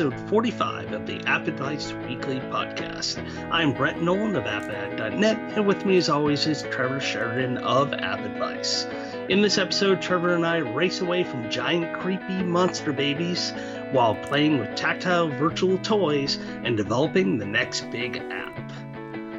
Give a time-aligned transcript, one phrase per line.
[0.00, 3.18] episode 45 of the App Advice Weekly podcast.
[3.50, 8.20] I'm Brett Nolan of AppAd.net, and with me, as always, is Trevor Sheridan of App
[8.20, 8.84] Advice.
[9.28, 13.52] In this episode, Trevor and I race away from giant, creepy monster babies
[13.90, 18.70] while playing with tactile virtual toys and developing the next big app.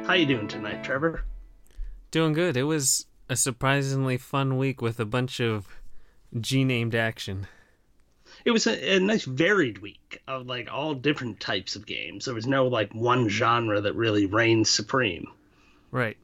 [0.06, 1.24] How you doing tonight, Trevor?
[2.10, 2.58] Doing good.
[2.58, 5.80] It was a surprisingly fun week with a bunch of
[6.38, 7.46] G-named action
[8.44, 12.24] it was a, a, nice varied week of like all different types of games.
[12.24, 15.28] There was no like one genre that really reigned supreme.
[15.90, 16.16] Right.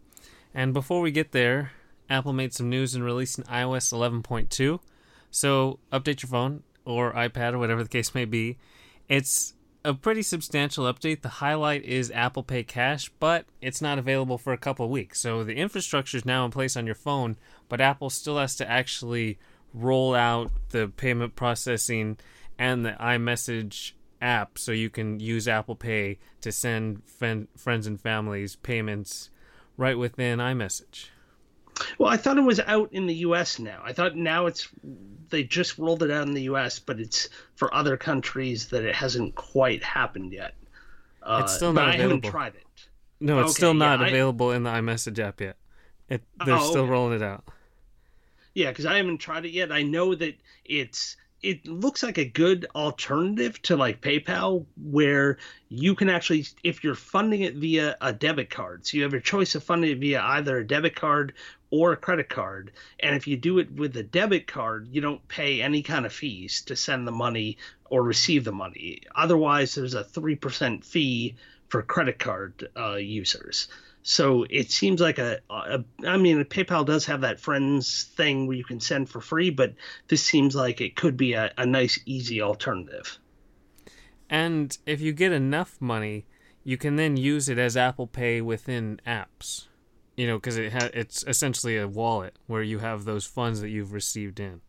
[0.55, 1.73] And before we get there,
[2.09, 4.80] Apple made some news and released an iOS 11.2.
[5.30, 8.59] So update your phone or iPad or whatever the case may be.
[9.09, 11.23] It's a pretty substantial update.
[11.23, 15.20] The highlight is Apple Pay Cash, but it's not available for a couple weeks.
[15.20, 17.37] So the infrastructure is now in place on your phone,
[17.69, 19.39] but Apple still has to actually
[19.77, 22.16] roll out the payment processing
[22.58, 28.00] and the iMessage app so you can use Apple Pay to send fen- friends and
[28.00, 29.30] families payments
[29.77, 31.08] right within iMessage.
[31.98, 33.58] Well, I thought it was out in the U.S.
[33.58, 33.82] now.
[33.84, 34.69] I thought now it's
[35.28, 38.94] they just rolled it out in the U.S., but it's for other countries that it
[38.94, 40.54] hasn't quite happened yet.
[41.22, 42.00] Uh, it's still not available.
[42.00, 42.88] I haven't tried it.
[43.20, 44.56] No, it's okay, still not yeah, available I...
[44.56, 45.56] in the iMessage app yet.
[46.08, 46.91] It, they're oh, still okay.
[46.91, 47.44] rolling it out.
[48.57, 49.71] Yeah, because I haven't tried it yet.
[49.71, 55.37] I know that it's it looks like a good alternative to like PayPal where
[55.69, 58.87] you can actually if you're funding it via a debit card.
[58.87, 61.34] So you have your choice of funding it via either a debit card
[61.69, 62.73] or a credit card.
[63.01, 66.12] And if you do it with a debit card, you don't pay any kind of
[66.15, 67.59] fees to send the money
[67.91, 69.03] or receive the money.
[69.15, 71.37] Otherwise, there's a 3% fee
[71.69, 73.69] for credit card uh, users.
[74.09, 78.57] So it seems like a, a, I mean, PayPal does have that friends thing where
[78.57, 79.75] you can send for free, but
[80.07, 83.19] this seems like it could be a, a nice, easy alternative.
[84.31, 86.25] And if you get enough money,
[86.62, 89.66] you can then use it as Apple Pay within apps.
[90.16, 93.71] You know, because it ha- it's essentially a wallet where you have those funds that
[93.71, 94.61] you've received in.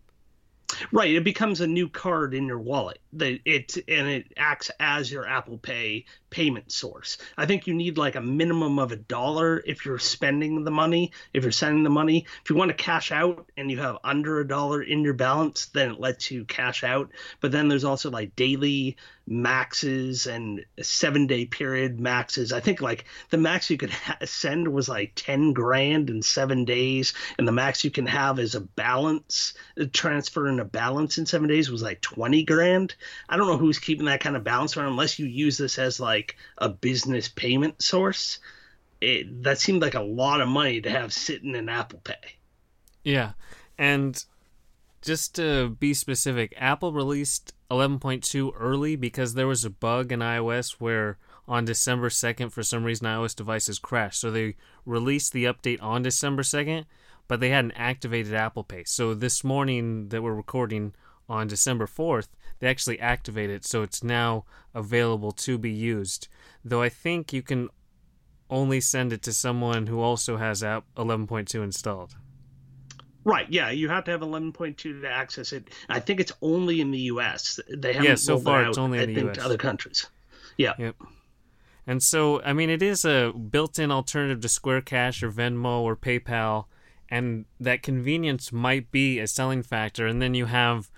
[0.91, 2.99] Right, it becomes a new card in your wallet.
[3.13, 7.17] That it and it acts as your Apple Pay payment source.
[7.37, 11.11] I think you need like a minimum of a dollar if you're spending the money,
[11.33, 12.25] if you're sending the money.
[12.43, 15.67] If you want to cash out and you have under a dollar in your balance,
[15.67, 17.11] then it lets you cash out.
[17.39, 22.53] But then there's also like daily maxes and seven day period maxes.
[22.53, 26.65] I think like the max you could ha- send was like 10 grand in seven
[26.65, 27.13] days.
[27.37, 29.53] And the max you can have as a balance,
[29.91, 32.95] transfer in a balance in seven days was like 20 grand.
[33.27, 35.99] I don't know who's keeping that kind of balance around unless you use this as
[35.99, 38.39] like like a business payment source,
[39.01, 42.15] it, that seemed like a lot of money to have sitting in Apple Pay.
[43.03, 43.33] Yeah.
[43.77, 44.23] And
[45.01, 50.71] just to be specific, Apple released 11.2 early because there was a bug in iOS
[50.79, 51.17] where
[51.47, 54.19] on December 2nd, for some reason, iOS devices crashed.
[54.19, 54.55] So they
[54.85, 56.85] released the update on December 2nd,
[57.27, 58.83] but they hadn't activated Apple Pay.
[58.85, 60.93] So this morning that we're recording
[61.29, 62.29] on December 4th,
[62.59, 66.27] they actually activate it so it's now available to be used.
[66.63, 67.69] Though I think you can
[68.49, 72.15] only send it to someone who also has app 11.2 installed.
[73.23, 73.45] Right.
[73.49, 75.69] Yeah, you have to have 11.2 to access it.
[75.89, 77.59] I think it's only in the U.S.
[77.67, 78.09] They haven't.
[78.09, 79.35] Yeah, so far it it's only in the U.S.
[79.35, 80.07] To other countries.
[80.57, 80.73] Yeah.
[80.79, 80.95] Yep.
[81.85, 85.95] And so, I mean, it is a built-in alternative to Square Cash or Venmo or
[85.97, 86.65] PayPal,
[87.09, 90.07] and that convenience might be a selling factor.
[90.07, 90.89] And then you have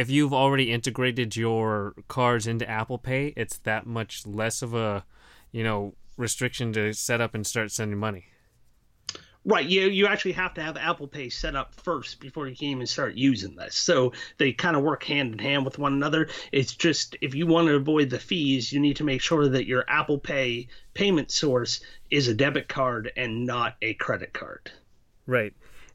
[0.00, 5.04] if you've already integrated your cards into Apple Pay, it's that much less of a,
[5.52, 8.24] you know, restriction to set up and start sending money.
[9.44, 12.68] Right, you you actually have to have Apple Pay set up first before you can
[12.68, 13.76] even start using this.
[13.76, 16.28] So they kind of work hand in hand with one another.
[16.50, 19.66] It's just if you want to avoid the fees, you need to make sure that
[19.66, 24.72] your Apple Pay payment source is a debit card and not a credit card.
[25.26, 25.52] Right.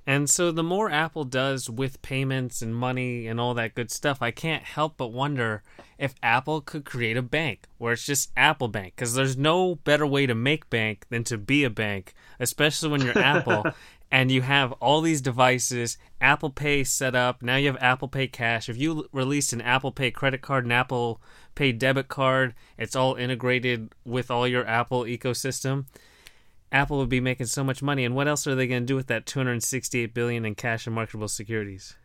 [0.08, 4.22] And so the more Apple does with payments and money and all that good stuff,
[4.22, 5.64] I can't help but wonder
[5.98, 10.06] if Apple could create a bank where it's just Apple Bank because there's no better
[10.06, 13.66] way to make bank than to be a bank, especially when you're Apple
[14.12, 18.28] and you have all these devices, Apple Pay set up, now you have Apple Pay
[18.28, 18.70] Cash.
[18.70, 21.20] If you release an Apple Pay credit card, and Apple
[21.56, 25.86] Pay debit card, it's all integrated with all your Apple ecosystem
[26.76, 28.04] Apple would be making so much money.
[28.04, 30.94] And what else are they going to do with that 268 billion in cash and
[30.94, 31.96] marketable securities?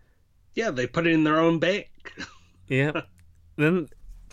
[0.55, 1.91] Yeah, they put it in their own bank.
[2.69, 2.93] yeah.
[3.57, 3.89] Then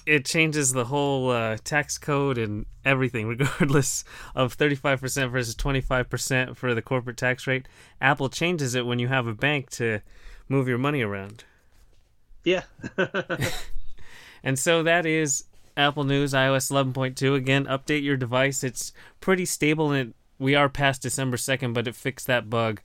[0.06, 4.06] it changes the whole uh, tax code and everything, regardless
[4.36, 7.68] of 35% versus 25% for the corporate tax rate.
[8.00, 10.00] Apple changes it when you have a bank to
[10.48, 11.44] move your money around.
[12.46, 12.64] Yeah.
[14.44, 15.44] and so that is
[15.76, 17.36] Apple News, iOS 11.2.
[17.36, 18.64] Again, update your device.
[18.64, 22.82] It's pretty stable, and we are past December 2nd, but it fixed that bug.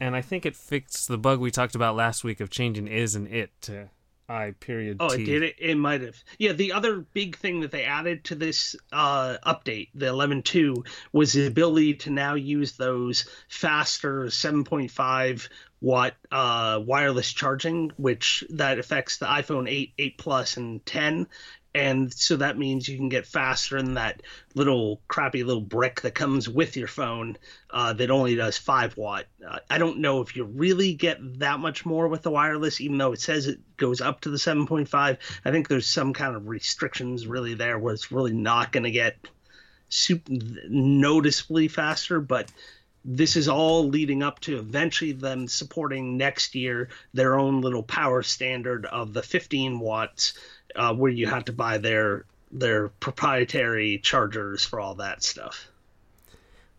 [0.00, 3.14] And I think it fixed the bug we talked about last week of changing is
[3.14, 3.88] and it to
[4.28, 5.22] I period Oh, T.
[5.22, 5.56] it did it.
[5.58, 6.16] It might have.
[6.38, 11.32] Yeah, the other big thing that they added to this uh, update, the 11.2, was
[11.34, 15.48] the ability to now use those faster 7.5
[15.80, 21.26] watt uh, wireless charging, which that affects the iPhone 8, 8 Plus, and 10.
[21.74, 24.22] And so that means you can get faster than that
[24.54, 27.38] little crappy little brick that comes with your phone
[27.70, 29.24] uh, that only does 5 watt.
[29.46, 32.98] Uh, I don't know if you really get that much more with the wireless, even
[32.98, 35.18] though it says it goes up to the 7.5.
[35.44, 38.90] I think there's some kind of restrictions really there where it's really not going to
[38.90, 39.16] get
[39.88, 40.32] super
[40.68, 42.50] noticeably faster, but
[43.04, 48.22] this is all leading up to eventually them supporting next year their own little power
[48.22, 50.34] standard of the 15 watts
[50.76, 55.68] uh, where you have to buy their their proprietary chargers for all that stuff.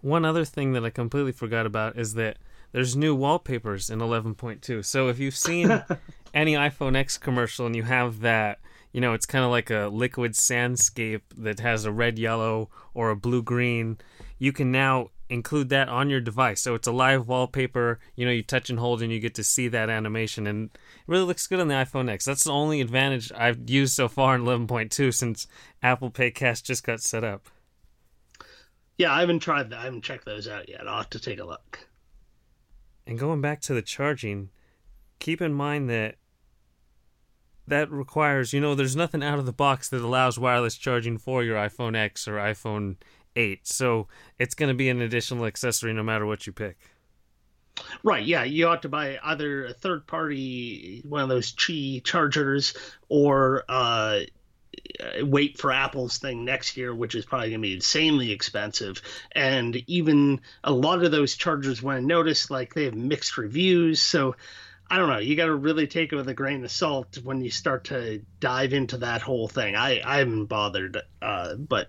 [0.02, 2.38] One other thing that I completely forgot about is that
[2.74, 4.86] there's new wallpapers in 11.2.
[4.86, 5.84] So if you've seen
[6.34, 8.60] any iPhone X commercial and you have that,
[8.92, 13.10] you know, it's kind of like a liquid sandscape that has a red yellow or
[13.10, 13.98] a blue green,
[14.38, 16.62] you can now include that on your device.
[16.62, 19.44] So it's a live wallpaper, you know, you touch and hold and you get to
[19.44, 22.26] see that animation and it really looks good on the iPhone X.
[22.26, 25.48] That's the only advantage I've used so far in 11.2 since
[25.82, 27.48] Apple Pay Cash just got set up.
[28.98, 29.80] Yeah, I haven't tried that.
[29.80, 30.88] I haven't checked those out yet.
[30.88, 31.88] I'll have to take a look.
[33.08, 34.50] And going back to the charging,
[35.20, 36.16] keep in mind that
[37.68, 41.44] that requires, you know, there's nothing out of the box that allows wireless charging for
[41.44, 42.98] your iPhone X or iPhone
[43.36, 43.68] 8.
[43.68, 44.08] So
[44.40, 46.78] it's going to be an additional accessory no matter what you pick.
[48.04, 52.76] Right, yeah, you ought to buy either a third party, one of those Qi chargers,
[53.10, 54.20] or uh,
[55.22, 59.02] wait for Apple's thing next year, which is probably going to be insanely expensive.
[59.32, 64.02] And even a lot of those chargers, when I noticed, like they have mixed reviews.
[64.02, 64.36] So
[64.90, 65.20] I don't know.
[65.20, 68.22] You got to really take it with a grain of salt when you start to
[68.40, 69.76] dive into that whole thing.
[69.76, 71.88] I, I haven't bothered, uh, but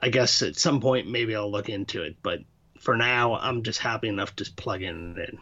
[0.00, 2.16] I guess at some point maybe I'll look into it.
[2.22, 2.40] But
[2.80, 5.38] for now, I'm just happy enough to plug in it in.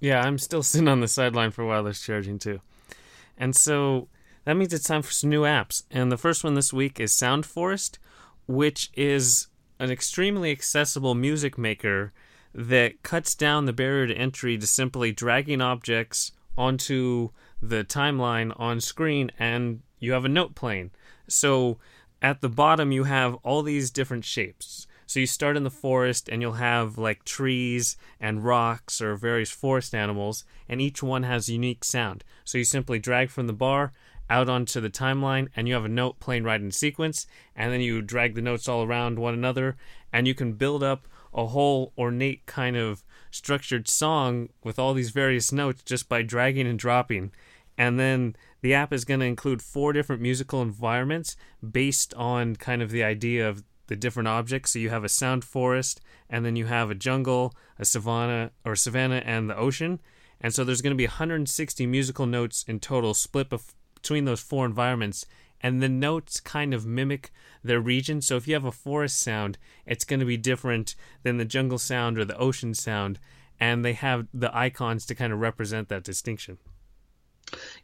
[0.00, 2.60] Yeah, I'm still sitting on the sideline for wireless charging too.
[3.38, 4.08] And so
[4.44, 5.84] that means it's time for some new apps.
[5.90, 7.98] And the first one this week is Sound Forest,
[8.46, 9.48] which is
[9.78, 12.12] an extremely accessible music maker
[12.54, 17.30] that cuts down the barrier to entry to simply dragging objects onto
[17.60, 20.90] the timeline on screen and you have a note playing.
[21.28, 21.78] So
[22.22, 24.86] at the bottom you have all these different shapes.
[25.06, 29.50] So you start in the forest and you'll have like trees and rocks or various
[29.50, 32.24] forest animals, and each one has a unique sound.
[32.44, 33.92] So you simply drag from the bar
[34.28, 37.80] out onto the timeline and you have a note playing right in sequence, and then
[37.80, 39.76] you drag the notes all around one another,
[40.12, 45.10] and you can build up a whole ornate kind of structured song with all these
[45.10, 47.30] various notes just by dragging and dropping.
[47.78, 51.36] And then the app is going to include four different musical environments
[51.68, 54.72] based on kind of the idea of the different objects.
[54.72, 58.76] So you have a sound forest, and then you have a jungle, a savanna or
[58.76, 60.00] savanna, and the ocean.
[60.40, 64.40] And so there's going to be 160 musical notes in total, split bef- between those
[64.40, 65.24] four environments.
[65.60, 67.32] And the notes kind of mimic
[67.64, 68.20] their region.
[68.20, 71.78] So if you have a forest sound, it's going to be different than the jungle
[71.78, 73.18] sound or the ocean sound.
[73.58, 76.58] And they have the icons to kind of represent that distinction.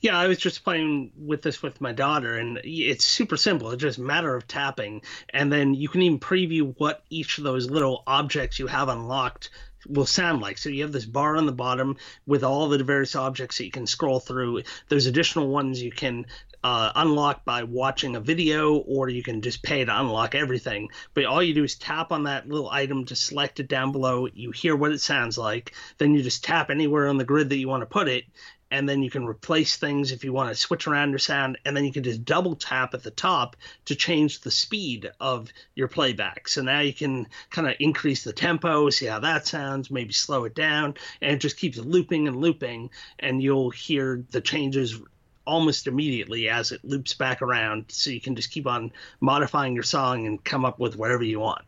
[0.00, 3.70] Yeah, I was just playing with this with my daughter, and it's super simple.
[3.70, 7.44] It's just a matter of tapping, and then you can even preview what each of
[7.44, 9.50] those little objects you have unlocked
[9.88, 10.58] will sound like.
[10.58, 13.70] So you have this bar on the bottom with all the various objects that you
[13.70, 14.62] can scroll through.
[14.88, 16.26] There's additional ones you can
[16.64, 20.88] uh, unlock by watching a video, or you can just pay to unlock everything.
[21.14, 24.28] But all you do is tap on that little item to select it down below.
[24.32, 25.74] You hear what it sounds like.
[25.98, 28.24] Then you just tap anywhere on the grid that you want to put it,
[28.72, 31.76] and then you can replace things if you want to switch around your sound and
[31.76, 35.88] then you can just double tap at the top to change the speed of your
[35.88, 36.48] playback.
[36.48, 40.44] So now you can kind of increase the tempo see how that sounds maybe slow
[40.44, 42.88] it down and it just keeps looping and looping
[43.18, 44.98] and you'll hear the changes
[45.46, 47.84] almost immediately as it loops back around.
[47.88, 51.40] So you can just keep on modifying your song and come up with whatever you
[51.40, 51.62] want.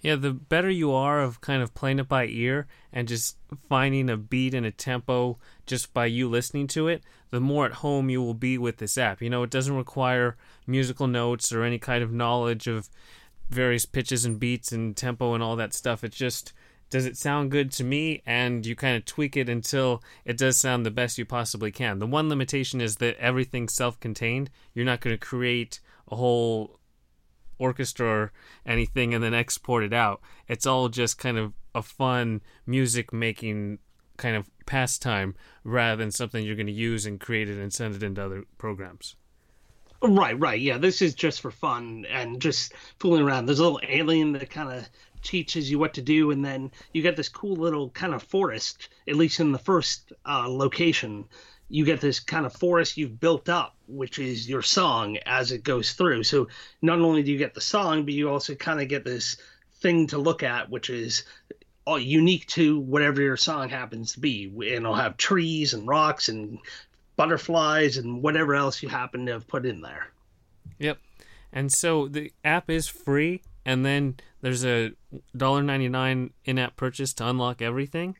[0.00, 3.38] Yeah, the better you are of kind of playing it by ear and just
[3.70, 7.72] finding a beat and a tempo just by you listening to it, the more at
[7.72, 9.22] home you will be with this app.
[9.22, 12.88] You know, it doesn't require musical notes or any kind of knowledge of
[13.50, 16.04] various pitches and beats and tempo and all that stuff.
[16.04, 16.52] It just
[16.90, 20.56] does it sound good to me and you kind of tweak it until it does
[20.56, 21.98] sound the best you possibly can.
[21.98, 24.50] The one limitation is that everything's self-contained.
[24.74, 26.78] You're not going to create a whole
[27.58, 28.32] orchestra or
[28.66, 30.20] anything and then export it out.
[30.46, 33.78] It's all just kind of a fun music making
[34.16, 37.94] kind of pastime rather than something you're going to use and create it and send
[37.94, 39.16] it into other programs.
[40.02, 40.60] Right, right.
[40.60, 43.46] Yeah, this is just for fun and just fooling around.
[43.46, 44.86] There's a little alien that kind of
[45.22, 48.90] teaches you what to do, and then you get this cool little kind of forest,
[49.08, 51.24] at least in the first uh, location.
[51.70, 55.64] You get this kind of forest you've built up, which is your song as it
[55.64, 56.24] goes through.
[56.24, 56.48] So
[56.82, 59.38] not only do you get the song, but you also kind of get this
[59.80, 61.24] thing to look at, which is
[61.86, 64.44] all unique to whatever your song happens to be.
[64.46, 66.58] And it'll have trees and rocks and
[67.16, 70.08] butterflies and whatever else you happen to have put in there.
[70.78, 70.98] Yep.
[71.52, 74.92] And so the app is free, and then there's a
[75.36, 78.16] $1.99 in-app purchase to unlock everything.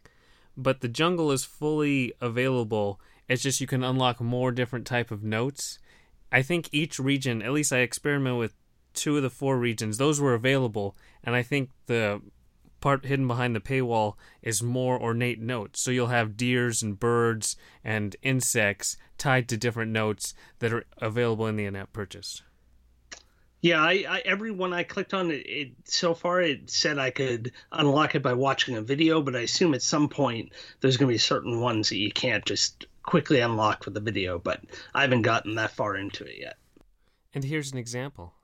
[0.56, 3.00] But the jungle is fully available.
[3.28, 5.80] It's just you can unlock more different type of notes.
[6.30, 8.54] I think each region, at least I experimented with
[8.92, 12.20] two of the four regions, those were available, and I think the
[12.84, 14.12] part hidden behind the paywall
[14.42, 15.80] is more ornate notes.
[15.80, 21.46] So you'll have deers and birds and insects tied to different notes that are available
[21.46, 22.42] in the in-app purchase.
[23.62, 27.08] Yeah, I, I every one I clicked on it, it so far it said I
[27.08, 31.08] could unlock it by watching a video, but I assume at some point there's going
[31.08, 34.38] to be certain ones that you can't just quickly unlock with the video.
[34.38, 34.60] But
[34.94, 36.58] I haven't gotten that far into it yet.
[37.32, 38.34] And here's an example.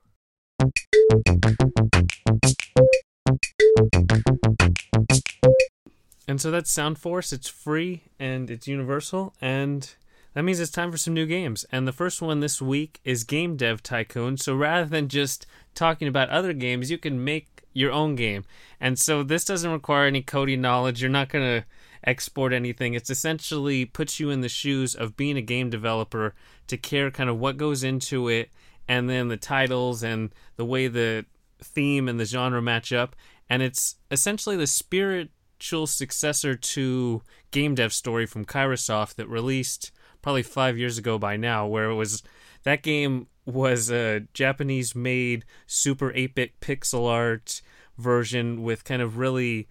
[6.27, 7.33] And so that's Sound Forest.
[7.33, 9.93] It's free and it's universal, and
[10.33, 11.65] that means it's time for some new games.
[11.71, 14.37] And the first one this week is Game Dev Tycoon.
[14.37, 18.45] So rather than just talking about other games, you can make your own game.
[18.79, 21.01] And so this doesn't require any coding knowledge.
[21.01, 21.65] You're not going to
[22.03, 22.93] export anything.
[22.93, 26.33] It's essentially puts you in the shoes of being a game developer
[26.67, 28.49] to care kind of what goes into it
[28.87, 31.25] and then the titles and the way the
[31.63, 33.15] theme and the genre match up.
[33.49, 39.91] And it's essentially the spiritual successor to Game Dev Story from Kairosoft that released
[40.21, 42.23] probably five years ago by now, where it was
[42.63, 47.61] that game was a Japanese made super 8 bit pixel art
[47.97, 49.67] version with kind of really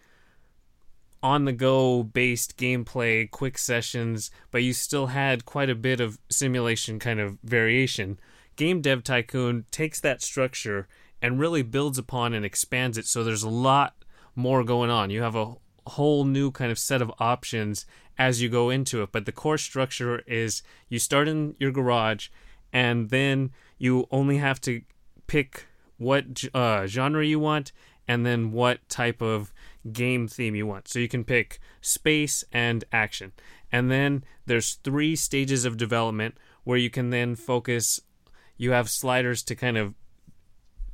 [1.22, 6.18] on the go based gameplay, quick sessions, but you still had quite a bit of
[6.30, 8.18] simulation kind of variation.
[8.56, 10.88] Game Dev Tycoon takes that structure
[11.22, 13.94] and really builds upon and expands it so there's a lot
[14.34, 15.10] more going on.
[15.10, 15.54] You have a
[15.86, 17.86] whole new kind of set of options
[18.18, 22.28] as you go into it, but the core structure is you start in your garage
[22.72, 24.82] and then you only have to
[25.26, 27.72] pick what uh, genre you want
[28.06, 29.52] and then what type of
[29.92, 30.88] game theme you want.
[30.88, 33.32] So you can pick space and action.
[33.72, 38.00] And then there's three stages of development where you can then focus
[38.56, 39.94] you have sliders to kind of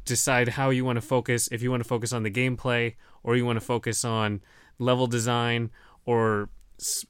[0.07, 3.37] decide how you want to focus if you want to focus on the gameplay or
[3.37, 4.41] you want to focus on
[4.79, 5.71] level design
[6.05, 6.49] or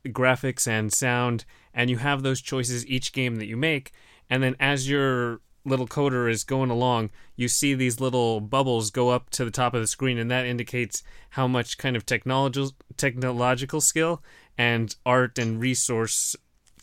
[0.09, 3.93] graphics and sound and you have those choices each game that you make
[4.31, 9.09] and then as your little coder is going along you see these little bubbles go
[9.11, 12.73] up to the top of the screen and that indicates how much kind of technological
[12.97, 14.23] technological skill
[14.57, 16.37] and art and resource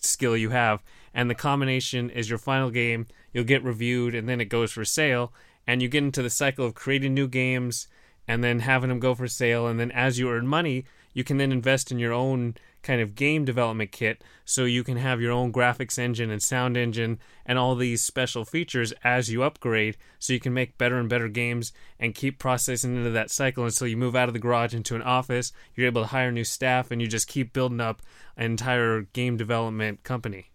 [0.06, 0.84] skill you have.
[1.14, 4.86] And the combination is your final game you'll get reviewed and then it goes for
[4.86, 5.34] sale
[5.68, 7.88] and you get into the cycle of creating new games
[8.28, 9.68] and then having them go for sale.
[9.68, 13.16] And then as you earn money you can then invest in your own kind of
[13.16, 17.58] game development kit so you can have your own graphics engine and sound engine and
[17.58, 21.72] all these special features as you upgrade so you can make better and better games
[21.98, 25.02] and keep processing into that cycle until you move out of the garage into an
[25.02, 28.02] office you're able to hire new staff and you just keep building up
[28.36, 30.53] an entire game development company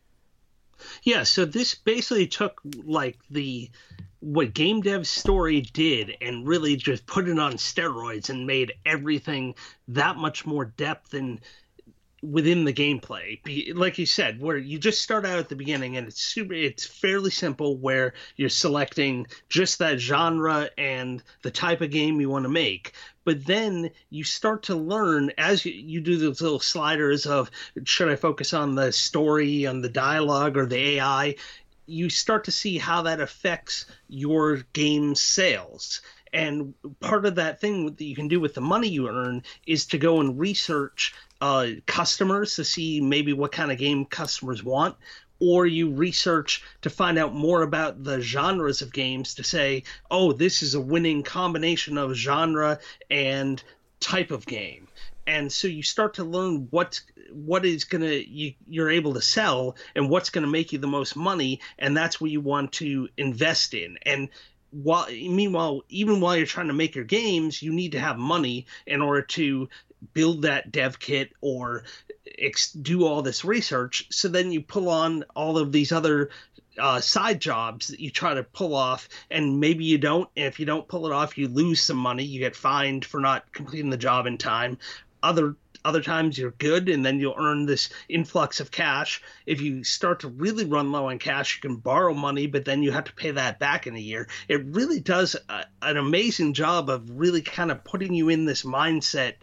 [1.02, 3.70] yeah, so this basically took like the
[4.20, 9.54] what game dev story did and really just put it on steroids and made everything
[9.86, 11.40] that much more depth and
[12.22, 13.38] within the gameplay
[13.76, 16.84] like you said where you just start out at the beginning and it's super it's
[16.84, 22.44] fairly simple where you're selecting just that genre and the type of game you want
[22.44, 22.92] to make.
[23.24, 27.50] But then you start to learn as you, you do those little sliders of
[27.84, 31.34] should i focus on the story on the dialogue or the ai
[31.86, 37.86] you start to see how that affects your game sales and part of that thing
[37.86, 41.68] that you can do with the money you earn is to go and research uh,
[41.86, 44.96] customers to see maybe what kind of game customers want.
[45.40, 50.32] Or you research to find out more about the genres of games to say, oh,
[50.32, 53.62] this is a winning combination of genre and
[54.00, 54.88] type of game.
[55.28, 59.76] And so you start to learn what what is gonna you, you're able to sell
[59.94, 61.60] and what's gonna make you the most money.
[61.78, 63.98] And that's what you want to invest in.
[64.04, 64.30] And
[64.70, 68.66] while meanwhile even while you're trying to make your games you need to have money
[68.86, 69.68] in order to
[70.12, 71.84] build that dev kit or
[72.38, 76.30] ex- do all this research so then you pull on all of these other
[76.78, 80.28] uh, side jobs that you try to pull off, and maybe you don't.
[80.36, 82.24] And if you don't pull it off, you lose some money.
[82.24, 84.78] You get fined for not completing the job in time.
[85.22, 89.22] Other other times you're good and then you'll earn this influx of cash.
[89.46, 92.82] If you start to really run low on cash you can borrow money but then
[92.82, 94.28] you have to pay that back in a year.
[94.48, 98.62] It really does a, an amazing job of really kind of putting you in this
[98.62, 99.34] mindset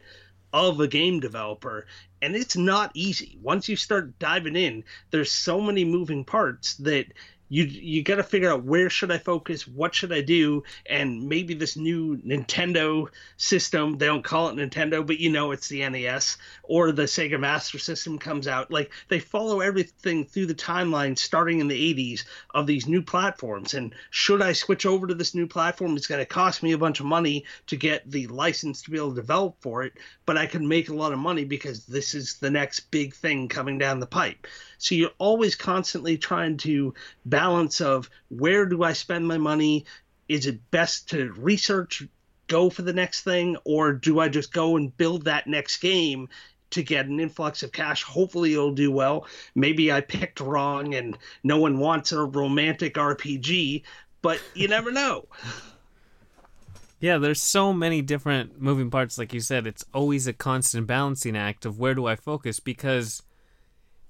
[0.53, 1.85] of a game developer.
[2.21, 3.37] And it's not easy.
[3.41, 7.07] Once you start diving in there's so many moving parts that
[7.49, 11.27] you you got to figure out where should I focus, what should I do, and
[11.27, 15.87] maybe this new Nintendo system, they don't call it Nintendo, but you know it's the
[15.87, 18.71] NES or the Sega Master System comes out.
[18.71, 22.23] Like they follow everything through the timeline starting in the 80s
[22.53, 26.19] of these new platforms and should I switch over to this new platform, it's going
[26.19, 29.21] to cost me a bunch of money to get the license to be able to
[29.21, 29.93] develop for it,
[30.25, 33.47] but I can make a lot of money because this is the next big thing
[33.47, 34.47] coming down the pipe.
[34.77, 36.93] So you're always constantly trying to
[37.35, 39.85] balance of where do I spend my money?
[40.29, 42.07] Is it best to research,
[42.47, 46.29] go for the next thing, or do I just go and build that next game
[46.71, 48.03] to get an influx of cash.
[48.03, 49.27] Hopefully, it'll do well.
[49.53, 53.83] Maybe I picked wrong and no one wants a romantic RPG,
[54.21, 55.25] but you never know.
[57.01, 59.17] Yeah, there's so many different moving parts.
[59.19, 63.21] Like you said, it's always a constant balancing act of where do I focus because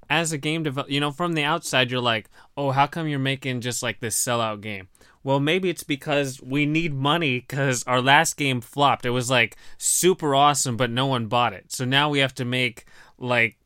[0.09, 3.19] as a game developer, you know, from the outside, you're like, oh, how come you're
[3.19, 4.87] making just like this sellout game?
[5.23, 9.05] Well, maybe it's because we need money because our last game flopped.
[9.05, 11.71] It was like super awesome, but no one bought it.
[11.71, 12.85] So now we have to make
[13.17, 13.57] like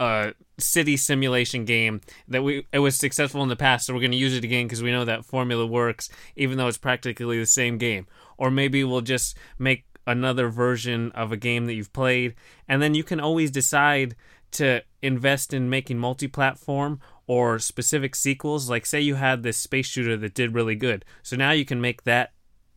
[0.00, 4.12] a city simulation game that we it was successful in the past, so we're going
[4.12, 7.46] to use it again because we know that formula works, even though it's practically the
[7.46, 8.06] same game.
[8.38, 12.34] Or maybe we'll just make another version of a game that you've played,
[12.66, 14.16] and then you can always decide
[14.52, 18.70] to invest in making multi-platform or specific sequels.
[18.70, 21.04] Like say you had this space shooter that did really good.
[21.22, 22.32] So now you can make that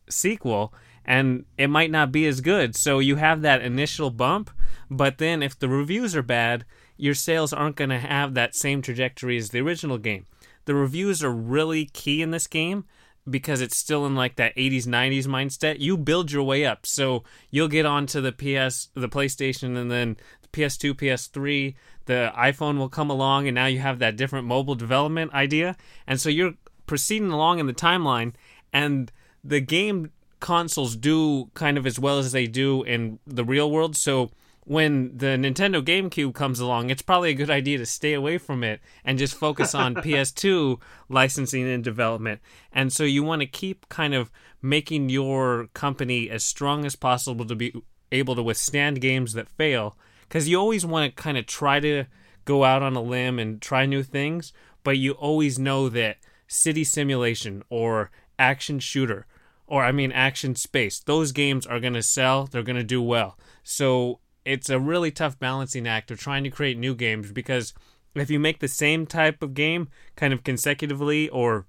[0.09, 0.73] sequel
[1.05, 2.75] and it might not be as good.
[2.75, 4.49] So you have that initial bump
[4.89, 6.65] but then if the reviews are bad
[6.97, 10.25] your sales aren't going to have that same trajectory as the original game.
[10.65, 12.85] The reviews are really key in this game
[13.29, 15.79] because it's still in like that 80s 90s mindset.
[15.79, 16.85] You build your way up.
[16.85, 20.17] So you'll get onto the ps the playstation and then
[20.55, 25.33] PS2, PS3, the iPhone will come along, and now you have that different mobile development
[25.33, 25.75] idea.
[26.07, 26.53] And so you're
[26.87, 28.33] proceeding along in the timeline,
[28.71, 29.11] and
[29.43, 33.95] the game consoles do kind of as well as they do in the real world.
[33.95, 34.31] So
[34.65, 38.63] when the Nintendo GameCube comes along, it's probably a good idea to stay away from
[38.63, 42.41] it and just focus on PS2 licensing and development.
[42.71, 47.45] And so you want to keep kind of making your company as strong as possible
[47.45, 47.73] to be
[48.11, 49.95] able to withstand games that fail
[50.27, 52.05] because you always want to kind of try to
[52.45, 56.83] go out on a limb and try new things, but you always know that city
[56.83, 59.25] simulation or action shooter
[59.67, 63.01] or I mean action space, those games are going to sell, they're going to do
[63.01, 63.37] well.
[63.63, 67.73] So it's a really tough balancing act of trying to create new games because
[68.13, 71.65] if you make the same type of game kind of consecutively or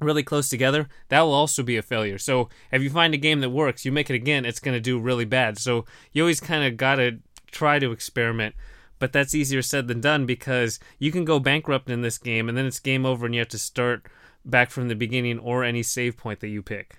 [0.00, 2.18] really close together, that will also be a failure.
[2.18, 4.80] So if you find a game that works, you make it again, it's going to
[4.80, 5.58] do really bad.
[5.58, 7.18] So you always kind of got to
[7.56, 8.54] try to experiment.
[8.98, 12.56] But that's easier said than done because you can go bankrupt in this game and
[12.56, 14.06] then it's game over and you have to start
[14.44, 16.96] back from the beginning or any save point that you pick.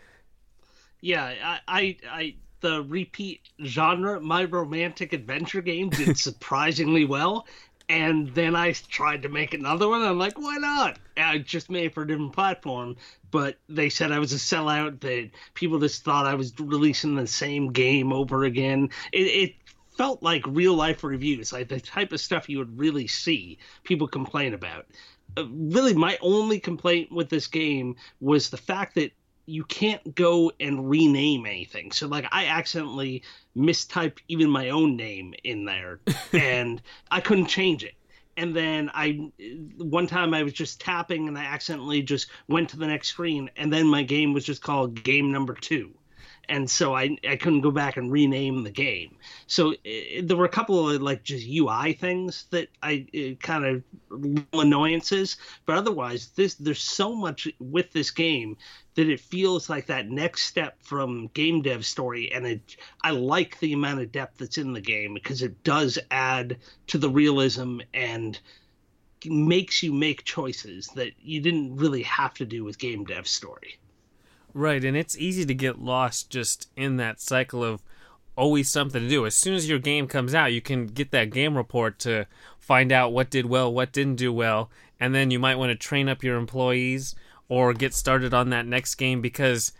[1.02, 7.48] Yeah, I, I, I the repeat genre, my romantic adventure game did surprisingly well.
[7.90, 10.02] And then I tried to make another one.
[10.02, 11.00] I'm like, why not?
[11.16, 12.98] I just made it for a different platform,
[13.32, 15.00] but they said I was a sellout.
[15.00, 18.90] That people just thought I was releasing the same game over again.
[19.14, 19.56] It, it
[19.98, 24.08] felt like real life reviews, like the type of stuff you would really see people
[24.08, 24.86] complain about.
[25.36, 29.12] Uh, really, my only complaint with this game was the fact that
[29.48, 31.92] you can't go and rename anything.
[31.92, 33.24] So, like, I accidentally
[33.56, 36.00] mistyped even my own name in there,
[36.34, 37.96] and I couldn't change it.
[38.36, 39.32] And then I,
[39.78, 43.50] one time I was just tapping and I accidentally just went to the next screen,
[43.58, 45.96] and then my game was just called Game Number Two
[46.50, 49.18] and so I I couldn't go back and rename the game.
[49.48, 53.84] So it, there were a couple of like just UI things that I kind of
[54.54, 58.58] annoyances, but otherwise this there's so much with this game
[58.96, 63.60] that it feels like that next step from game dev story, and it I like
[63.60, 66.58] the amount of depth that's in the game because it does add
[66.88, 68.40] to the realism and
[69.26, 73.80] makes you make choices that you didn't really have to do with game dev story.
[74.58, 77.84] Right, and it's easy to get lost just in that cycle of
[78.36, 79.24] always something to do.
[79.28, 82.26] As soon as your game comes out, you can get that game report to
[82.58, 85.76] find out what did well, what didn't do well, and then you might want to
[85.76, 87.14] train up your employees
[87.48, 89.74] or get started on that next game because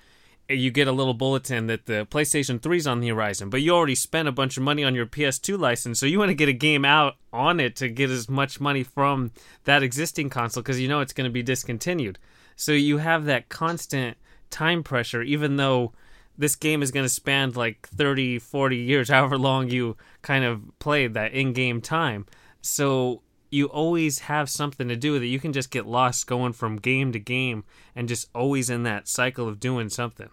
[0.48, 3.72] you get a little bulletin that the PlayStation 3 is on the horizon, but you
[3.72, 6.50] already spent a bunch of money on your PS2 license, so you want to get
[6.50, 9.32] a game out on it to get as much money from
[9.64, 12.20] that existing console because you know it's going to be discontinued.
[12.56, 14.18] So you have that constant
[14.50, 15.94] time pressure, even though
[16.38, 20.62] this game is going to span like 30, 40 years, however long you kind of
[20.80, 22.26] played that in game time.
[22.62, 26.78] So you always have something to do that you can just get lost going from
[26.78, 27.64] game to game
[27.96, 30.30] and just always in that cycle of doing something.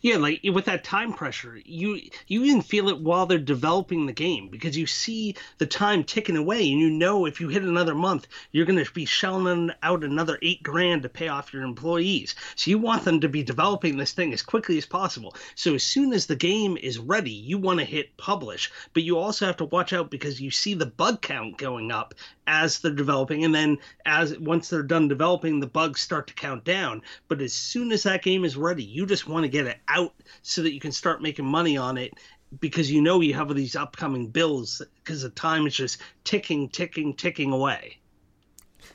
[0.00, 4.12] Yeah, like with that time pressure, you you even feel it while they're developing the
[4.12, 7.94] game because you see the time ticking away, and you know if you hit another
[7.94, 12.34] month, you're going to be shelling out another eight grand to pay off your employees.
[12.56, 15.34] So you want them to be developing this thing as quickly as possible.
[15.54, 19.18] So as soon as the game is ready, you want to hit publish, but you
[19.18, 22.14] also have to watch out because you see the bug count going up
[22.46, 26.64] as they're developing, and then as once they're done developing, the bugs start to count
[26.64, 27.02] down.
[27.28, 30.14] But as soon as that game is ready, you just want to get it out
[30.42, 32.14] so that you can start making money on it
[32.60, 37.14] because you know you have these upcoming bills because the time is just ticking, ticking,
[37.14, 37.98] ticking away.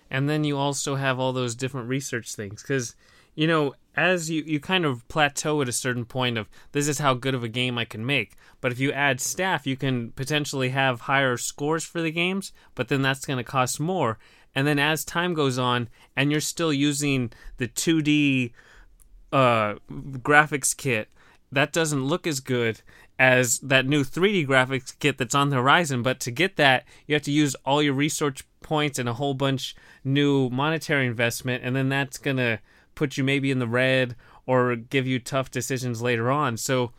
[0.09, 2.95] And then you also have all those different research things because,
[3.37, 6.97] you know, as you, you kind of plateau at a certain point of this is
[6.97, 8.33] how good of a game I can make.
[8.61, 12.87] But if you add staff, you can potentially have higher scores for the games, but
[12.87, 14.17] then that's going to cost more.
[14.55, 18.53] And then as time goes on, and you're still using the 2D
[19.31, 21.09] uh, graphics kit
[21.51, 22.81] that doesn't look as good
[23.19, 26.01] as that new 3D graphics kit that's on the horizon.
[26.01, 29.33] But to get that, you have to use all your research points and a whole
[29.33, 32.59] bunch new monetary investment, and then that's gonna
[32.97, 36.57] put you maybe in the red or give you tough decisions later on.
[36.57, 36.91] So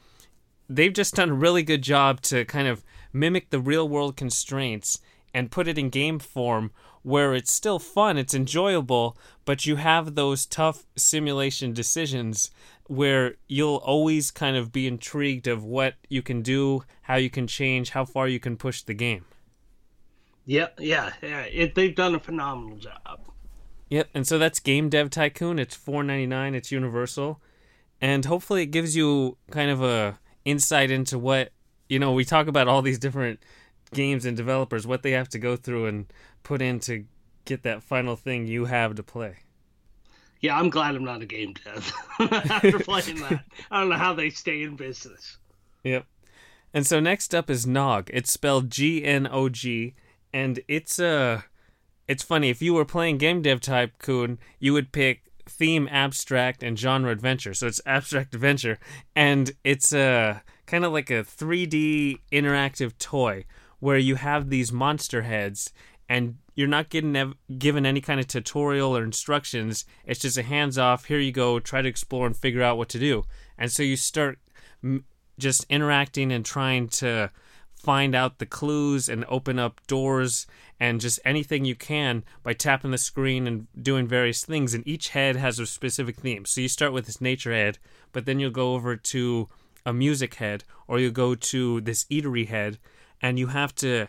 [0.69, 5.01] they've just done a really good job to kind of mimic the real world constraints
[5.35, 6.71] and put it in game form
[7.03, 12.51] where it's still fun, it's enjoyable, but you have those tough simulation decisions
[12.87, 17.47] where you'll always kind of be intrigued of what you can do, how you can
[17.47, 19.25] change, how far you can push the game.
[20.47, 21.43] Yep, yeah, yeah.
[21.43, 23.28] It, they've done a phenomenal job.
[23.91, 25.59] Yep, and so that's Game Dev Tycoon.
[25.59, 26.55] It's four ninety nine.
[26.55, 27.41] It's universal,
[28.01, 31.53] and hopefully it gives you kind of a insight into what
[31.89, 32.13] you know.
[32.13, 33.41] We talk about all these different
[33.93, 37.05] games and developers, what they have to go through and put in to
[37.45, 39.37] get that final thing you have to play.
[40.41, 43.45] Yeah, I'm glad I'm not a game dev after playing that.
[43.71, 45.39] I don't know how they stay in business.
[45.83, 46.05] Yep.
[46.73, 48.11] And so next up is GNOG.
[48.13, 49.95] It's spelled G N O G,
[50.33, 51.09] and it's a.
[51.09, 51.41] Uh,
[52.09, 56.79] it's funny if you were playing Game Dev Tycoon, you would pick theme abstract and
[56.79, 57.55] genre adventure.
[57.55, 58.79] So it's abstract adventure,
[59.15, 63.45] and it's a kind of like a 3D interactive toy
[63.81, 65.73] where you have these monster heads
[66.09, 69.85] and you're not getting ev- given any kind of tutorial or instructions.
[70.05, 72.89] It's just a hands off, here you go, try to explore and figure out what
[72.91, 73.25] to do.
[73.57, 74.39] And so you start
[74.83, 75.05] m-
[75.39, 77.31] just interacting and trying to
[77.77, 80.47] find out the clues and open up doors
[80.81, 84.75] and just anything you can by tapping the screen and doing various things.
[84.75, 86.45] And each head has a specific theme.
[86.45, 87.79] So you start with this nature head,
[88.13, 89.49] but then you'll go over to
[89.85, 92.79] a music head or you go to this eatery head
[93.21, 94.09] and you have to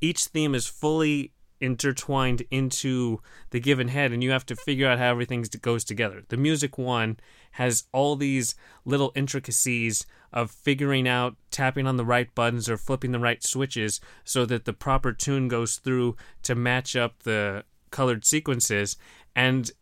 [0.00, 4.98] each theme is fully intertwined into the given head and you have to figure out
[4.98, 6.22] how everything goes together.
[6.28, 7.18] The music one
[7.52, 13.12] has all these little intricacies of figuring out tapping on the right buttons or flipping
[13.12, 18.24] the right switches so that the proper tune goes through to match up the colored
[18.24, 18.96] sequences
[19.34, 19.72] and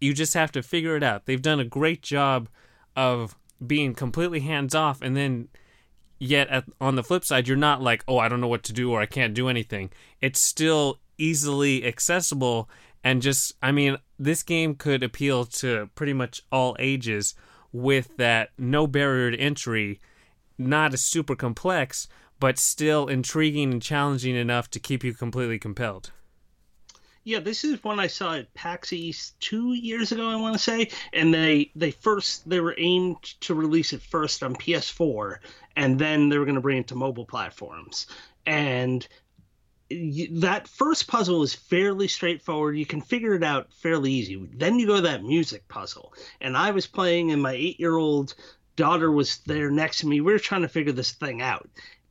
[0.00, 1.26] you just have to figure it out.
[1.26, 2.48] They've done a great job
[2.94, 5.48] of being completely hands off and then
[6.18, 8.72] yet at, on the flip side you're not like oh i don't know what to
[8.72, 12.68] do or i can't do anything it's still easily accessible
[13.06, 17.36] and just i mean this game could appeal to pretty much all ages
[17.72, 20.00] with that no barrier to entry
[20.58, 22.08] not as super complex
[22.40, 26.10] but still intriguing and challenging enough to keep you completely compelled
[27.22, 30.62] Yeah, this is one I saw at PAX East two years ago, I want to
[30.62, 35.38] say, and they they first they were aimed to release it first on PS4,
[35.74, 38.06] and then they were going to bring it to mobile platforms.
[38.46, 39.08] And
[39.90, 42.76] that first puzzle is fairly straightforward.
[42.76, 44.48] You can figure it out fairly easy.
[44.52, 48.34] Then you go to that music puzzle, and I was playing, and my eight-year-old
[48.74, 50.20] daughter was there next to me.
[50.20, 51.68] We were trying to figure this thing out,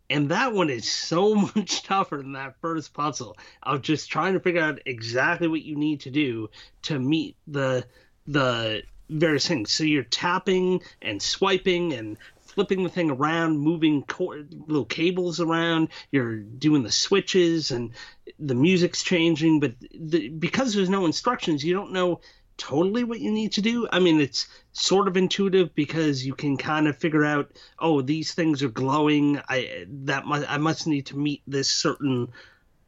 [0.10, 4.40] and that one is so much tougher than that first puzzle of just trying to
[4.40, 6.50] figure out exactly what you need to do
[6.84, 7.86] to meet the
[8.28, 9.72] the various things.
[9.72, 12.18] So you're tapping and swiping and
[12.56, 15.90] flipping the thing around, moving cord, little cables around.
[16.12, 17.92] You're doing the switches and
[18.40, 22.22] the music's changing, but the, because there's no instructions, you don't know
[22.58, 23.88] totally what you need to do.
[23.92, 28.34] I mean, it's sort of intuitive because you can kind of figure out, oh, these
[28.34, 29.42] things are glowing.
[29.50, 32.30] I that must, I must need to meet this certain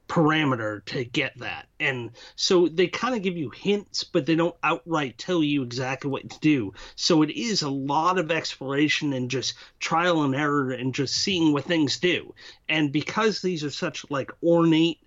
[0.07, 1.67] parameter to get that.
[1.79, 6.09] And so they kind of give you hints, but they don't outright tell you exactly
[6.09, 6.73] what to do.
[6.95, 11.53] So it is a lot of exploration and just trial and error and just seeing
[11.53, 12.33] what things do.
[12.69, 14.99] And because these are such like ornate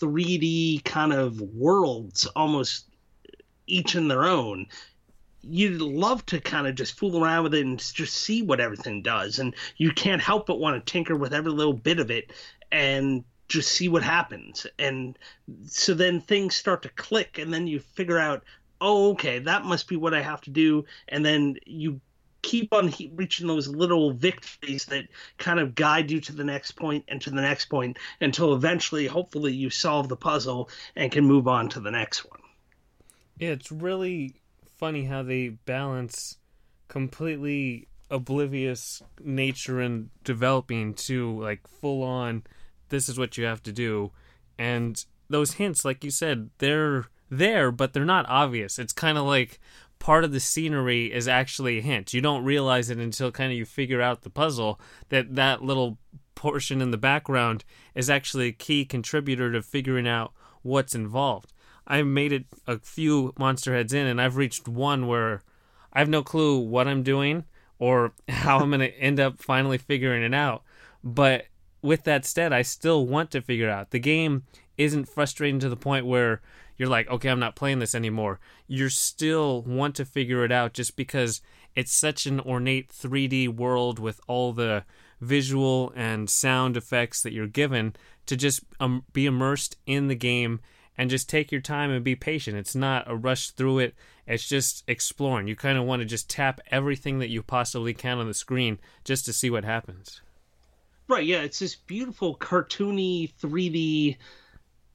[0.00, 2.86] 3D kind of worlds, almost
[3.66, 4.66] each in their own,
[5.42, 9.02] you'd love to kind of just fool around with it and just see what everything
[9.02, 9.38] does.
[9.38, 12.32] And you can't help but want to tinker with every little bit of it
[12.70, 14.66] and just see what happens.
[14.78, 15.18] And
[15.66, 18.42] so then things start to click, and then you figure out,
[18.80, 20.84] oh, okay, that must be what I have to do.
[21.08, 22.00] And then you
[22.40, 25.04] keep on reaching those little victories that
[25.38, 29.06] kind of guide you to the next point and to the next point until eventually,
[29.06, 32.40] hopefully, you solve the puzzle and can move on to the next one.
[33.38, 34.34] It's really
[34.78, 36.38] funny how they balance
[36.88, 42.42] completely oblivious nature and developing to like full on
[42.92, 44.12] this is what you have to do.
[44.58, 48.78] And those hints, like you said, they're there, but they're not obvious.
[48.78, 49.58] It's kind of like
[49.98, 52.12] part of the scenery is actually a hint.
[52.12, 54.78] You don't realize it until kind of you figure out the puzzle
[55.08, 55.98] that that little
[56.34, 61.52] portion in the background is actually a key contributor to figuring out what's involved.
[61.86, 65.42] I made it a few monster heads in, and I've reached one where
[65.92, 67.44] I have no clue what I'm doing
[67.78, 70.62] or how I'm going to end up finally figuring it out.
[71.02, 71.46] But
[71.82, 73.90] with that said, I still want to figure out.
[73.90, 74.44] The game
[74.78, 76.40] isn't frustrating to the point where
[76.76, 78.40] you're like, okay, I'm not playing this anymore.
[78.66, 81.42] You still want to figure it out just because
[81.74, 84.84] it's such an ornate 3D world with all the
[85.20, 87.94] visual and sound effects that you're given
[88.26, 90.60] to just um, be immersed in the game
[90.98, 92.56] and just take your time and be patient.
[92.56, 93.94] It's not a rush through it.
[94.26, 95.48] It's just exploring.
[95.48, 98.78] You kind of want to just tap everything that you possibly can on the screen
[99.04, 100.20] just to see what happens.
[101.12, 104.16] Right, yeah, it's this beautiful cartoony 3D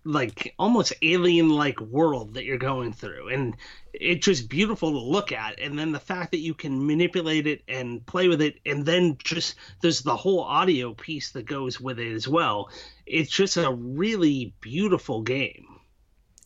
[0.04, 3.30] like almost alien like world that you're going through.
[3.30, 3.56] And
[3.94, 5.60] it's just beautiful to look at.
[5.60, 9.18] And then the fact that you can manipulate it and play with it and then
[9.24, 12.72] just there's the whole audio piece that goes with it as well.
[13.06, 15.68] It's just a really beautiful game.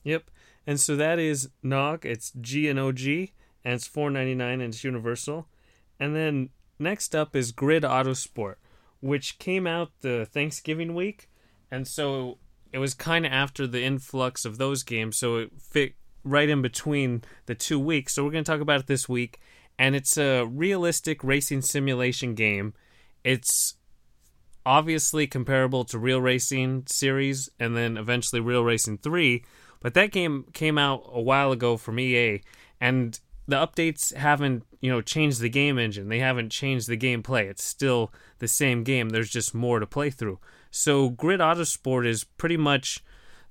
[0.03, 0.29] Yep.
[0.67, 5.47] And so that is GNOG it's g and og and it's 4.99 and it's universal.
[5.97, 8.55] And then next up is grid autosport
[9.01, 11.29] which came out the Thanksgiving week,
[11.69, 12.37] and so
[12.71, 16.61] it was kind of after the influx of those games, so it fit right in
[16.61, 18.13] between the two weeks.
[18.13, 19.39] So we're going to talk about it this week,
[19.77, 22.73] and it's a realistic racing simulation game.
[23.23, 23.75] It's
[24.65, 29.43] obviously comparable to Real Racing series and then eventually Real Racing 3,
[29.79, 32.41] but that game came out a while ago from EA
[32.79, 33.19] and
[33.51, 36.07] the updates haven't you know changed the game engine.
[36.09, 37.49] They haven't changed the gameplay.
[37.49, 39.09] It's still the same game.
[39.09, 40.39] There's just more to play through.
[40.71, 43.03] So grid autosport is pretty much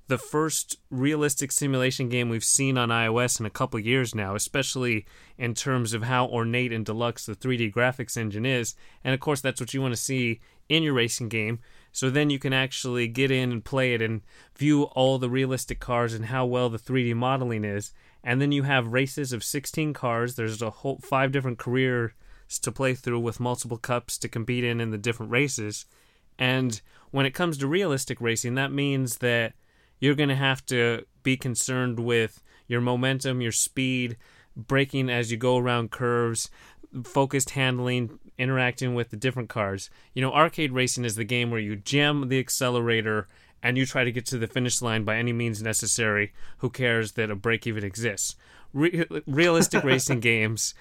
[0.07, 5.05] the first realistic simulation game we've seen on ios in a couple years now especially
[5.37, 8.75] in terms of how ornate and deluxe the 3d graphics engine is.
[9.03, 11.59] And of course that's what you want to see in your racing game.
[11.93, 14.21] So then you can actually get in and play it and
[14.57, 18.63] view all the realistic cars and how well the 3d modeling is and then you
[18.63, 20.35] have races of 16 cars.
[20.35, 22.11] There's a whole five different careers
[22.61, 25.85] to play through with multiple cups to compete in in the different races.
[26.37, 26.81] And
[27.11, 29.53] when it comes to realistic racing, that means that
[29.99, 34.17] you're going to have to be concerned with your momentum, your speed,
[34.55, 36.49] braking as you go around curves,
[37.03, 39.89] focused handling, interacting with the different cars.
[40.13, 43.27] You know, arcade racing is the game where you jam the accelerator
[43.63, 47.13] and you try to get to the finish line by any means necessary, who cares
[47.13, 48.35] that a brake even exists?
[48.73, 50.73] Re- realistic racing games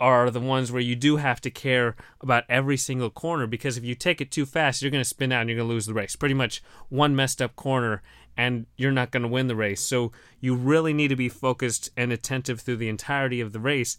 [0.00, 3.84] are the ones where you do have to care about every single corner because if
[3.84, 5.86] you take it too fast, you're going to spin out and you're going to lose
[5.86, 6.14] the race.
[6.14, 8.02] Pretty much one messed up corner
[8.36, 9.80] and you're not going to win the race.
[9.80, 13.98] So you really need to be focused and attentive through the entirety of the race.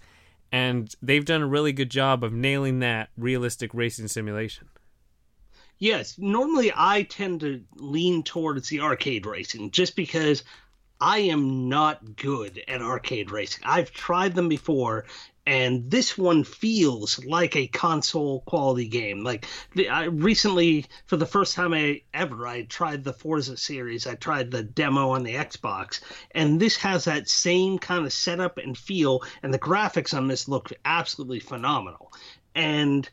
[0.52, 4.70] And they've done a really good job of nailing that realistic racing simulation.
[5.80, 10.44] Yes, normally I tend to lean towards the arcade racing just because
[11.02, 13.64] I am not good at arcade racing.
[13.66, 15.06] I've tried them before
[15.50, 19.24] and this one feels like a console quality game.
[19.24, 19.48] Like
[19.90, 24.06] I recently, for the first time I ever, I tried the Forza series.
[24.06, 26.02] I tried the demo on the Xbox,
[26.36, 29.24] and this has that same kind of setup and feel.
[29.42, 32.14] And the graphics on this look absolutely phenomenal.
[32.54, 33.10] And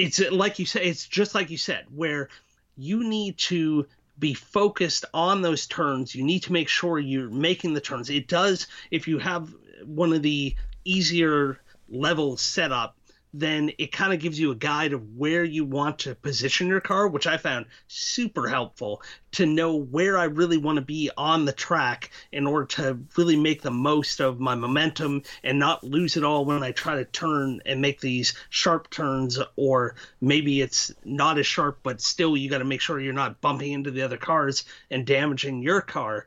[0.00, 2.30] it's like you said, it's just like you said, where
[2.76, 3.86] you need to
[4.18, 6.14] be focused on those turns.
[6.14, 8.08] You need to make sure you're making the turns.
[8.08, 11.60] It does if you have one of the easier
[11.90, 12.96] level setup,
[13.32, 16.80] then it kind of gives you a guide of where you want to position your
[16.80, 21.44] car, which I found super helpful to know where I really want to be on
[21.44, 26.16] the track in order to really make the most of my momentum and not lose
[26.16, 30.92] it all when I try to turn and make these sharp turns, or maybe it's
[31.04, 34.02] not as sharp, but still you got to make sure you're not bumping into the
[34.02, 36.26] other cars and damaging your car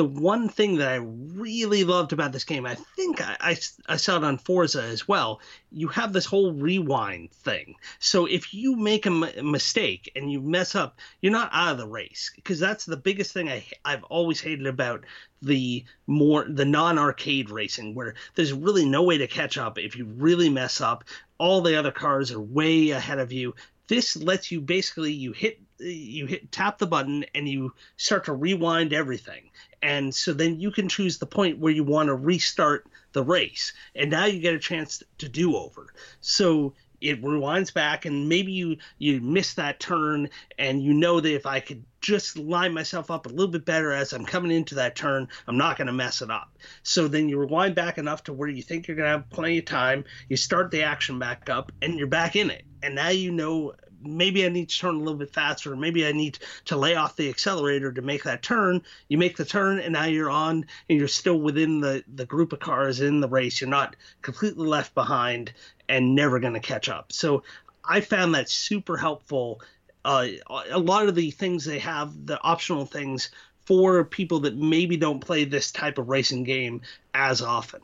[0.00, 3.96] the one thing that I really loved about this game, I think I, I, I,
[3.96, 7.74] saw it on Forza as well, you have this whole rewind thing.
[7.98, 11.76] So if you make a, m- mistake and you mess up, you're not out of
[11.76, 15.04] the race because that's the biggest thing I, I've always hated about
[15.42, 20.06] the more the non-arcade racing where there's really no way to catch up if you
[20.06, 21.04] really mess up
[21.36, 23.54] all the other cars are way ahead of you
[23.88, 28.32] this lets you basically you hit you hit tap the button and you start to
[28.32, 29.50] rewind everything.
[29.82, 33.72] And so then you can choose the point where you want to restart the race.
[33.94, 35.92] And now you get a chance to do over.
[36.20, 41.34] So it rewinds back and maybe you you miss that turn and you know that
[41.34, 44.74] if i could just line myself up a little bit better as i'm coming into
[44.74, 46.58] that turn i'm not going to mess it up.
[46.82, 49.58] So then you rewind back enough to where you think you're going to have plenty
[49.58, 52.64] of time you start the action back up and you're back in it.
[52.82, 55.74] And now you know maybe I need to turn a little bit faster.
[55.76, 58.82] Maybe I need to lay off the accelerator to make that turn.
[59.08, 62.52] You make the turn, and now you're on, and you're still within the the group
[62.52, 63.60] of cars in the race.
[63.60, 65.52] You're not completely left behind
[65.88, 67.12] and never going to catch up.
[67.12, 67.42] So
[67.84, 69.60] I found that super helpful.
[70.04, 70.28] Uh,
[70.70, 73.30] a lot of the things they have, the optional things
[73.66, 76.80] for people that maybe don't play this type of racing game
[77.12, 77.80] as often.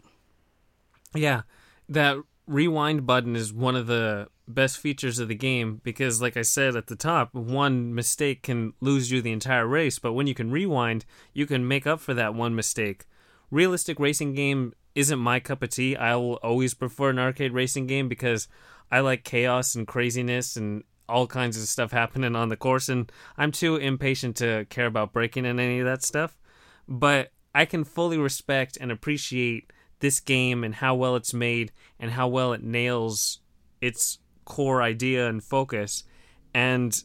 [1.15, 1.43] Yeah,
[1.89, 6.43] that rewind button is one of the best features of the game because like I
[6.43, 10.35] said at the top, one mistake can lose you the entire race, but when you
[10.35, 13.07] can rewind, you can make up for that one mistake.
[13.51, 15.97] Realistic racing game isn't my cup of tea.
[15.97, 18.49] I will always prefer an arcade racing game because
[18.91, 23.11] I like chaos and craziness and all kinds of stuff happening on the course and
[23.37, 26.37] I'm too impatient to care about braking in any of that stuff.
[26.89, 32.11] But I can fully respect and appreciate this game and how well it's made and
[32.13, 33.41] how well it nails
[33.81, 36.05] its core idea and focus.
[36.55, 36.99] And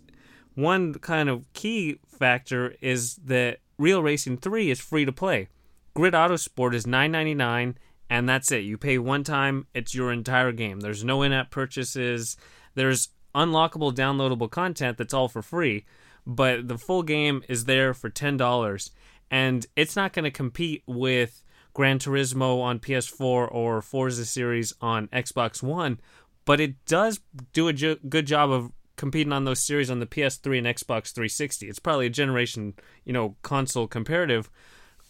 [0.55, 5.49] one kind of key factor is that Real Racing 3 is free to play.
[5.93, 7.75] Grid Autosport is $9.99
[8.09, 8.63] and that's it.
[8.63, 10.79] You pay one time, it's your entire game.
[10.79, 12.37] There's no in app purchases,
[12.75, 15.85] there's unlockable downloadable content that's all for free,
[16.25, 18.91] but the full game is there for $10
[19.31, 21.41] and it's not going to compete with
[21.73, 25.99] Gran Turismo on PS4 or Forza series on Xbox One,
[26.45, 27.19] but it does
[27.53, 31.67] do a good job of competing on those series on the PS3 and Xbox 360.
[31.67, 34.49] It's probably a generation, you know, console comparative,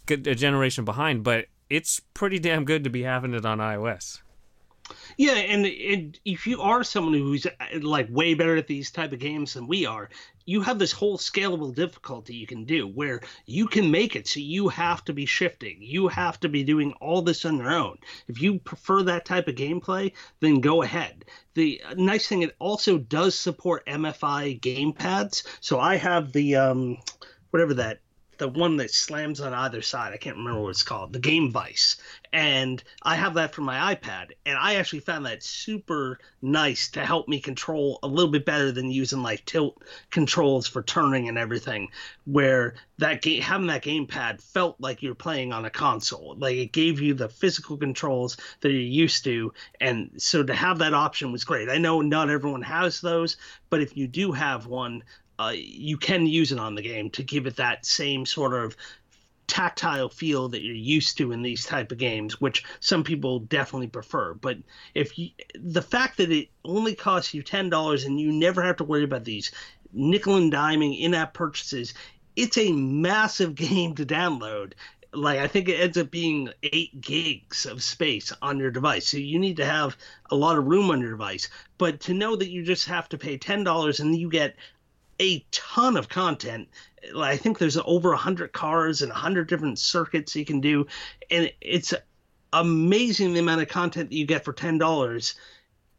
[0.10, 4.22] a generation behind, but it's pretty damn good to be having it on iOS.
[5.18, 7.48] Yeah, and it, if you are someone who's
[7.80, 10.10] like way better at these type of games than we are,
[10.46, 14.40] you have this whole scalable difficulty you can do where you can make it so
[14.40, 15.78] you have to be shifting.
[15.80, 17.98] You have to be doing all this on your own.
[18.28, 21.26] If you prefer that type of gameplay then go ahead.
[21.54, 26.98] The nice thing it also does support mfi gamepads so i have the um
[27.52, 28.00] whatever that
[28.42, 30.14] the one that slams on either side.
[30.14, 31.14] I can't remember what it's called.
[31.14, 31.98] The Gamevice,
[32.34, 37.06] and I have that for my iPad, and I actually found that super nice to
[37.06, 41.38] help me control a little bit better than using like tilt controls for turning and
[41.38, 41.90] everything.
[42.26, 46.72] Where that game, having that gamepad felt like you're playing on a console, like it
[46.72, 51.32] gave you the physical controls that you're used to, and so to have that option
[51.32, 51.70] was great.
[51.70, 53.38] I know not everyone has those,
[53.70, 55.04] but if you do have one,
[55.42, 58.76] uh, you can use it on the game to give it that same sort of
[59.52, 63.88] tactile feel that you're used to in these type of games, which some people definitely
[63.88, 64.34] prefer.
[64.34, 64.60] But
[64.96, 68.78] if you, the fact that it only costs you ten dollars and you never have
[68.78, 69.52] to worry about these
[69.92, 71.94] nickel and diming in-app purchases,
[72.38, 74.74] it's a massive game to download.
[75.14, 79.18] Like I think it ends up being eight gigs of space on your device, so
[79.18, 79.98] you need to have
[80.30, 81.50] a lot of room on your device.
[81.78, 84.56] But to know that you just have to pay ten dollars and you get
[85.22, 86.68] a ton of content.
[87.16, 90.88] I think there's over a hundred cars and a hundred different circuits you can do,
[91.30, 91.94] and it's
[92.52, 95.36] amazing the amount of content that you get for ten dollars.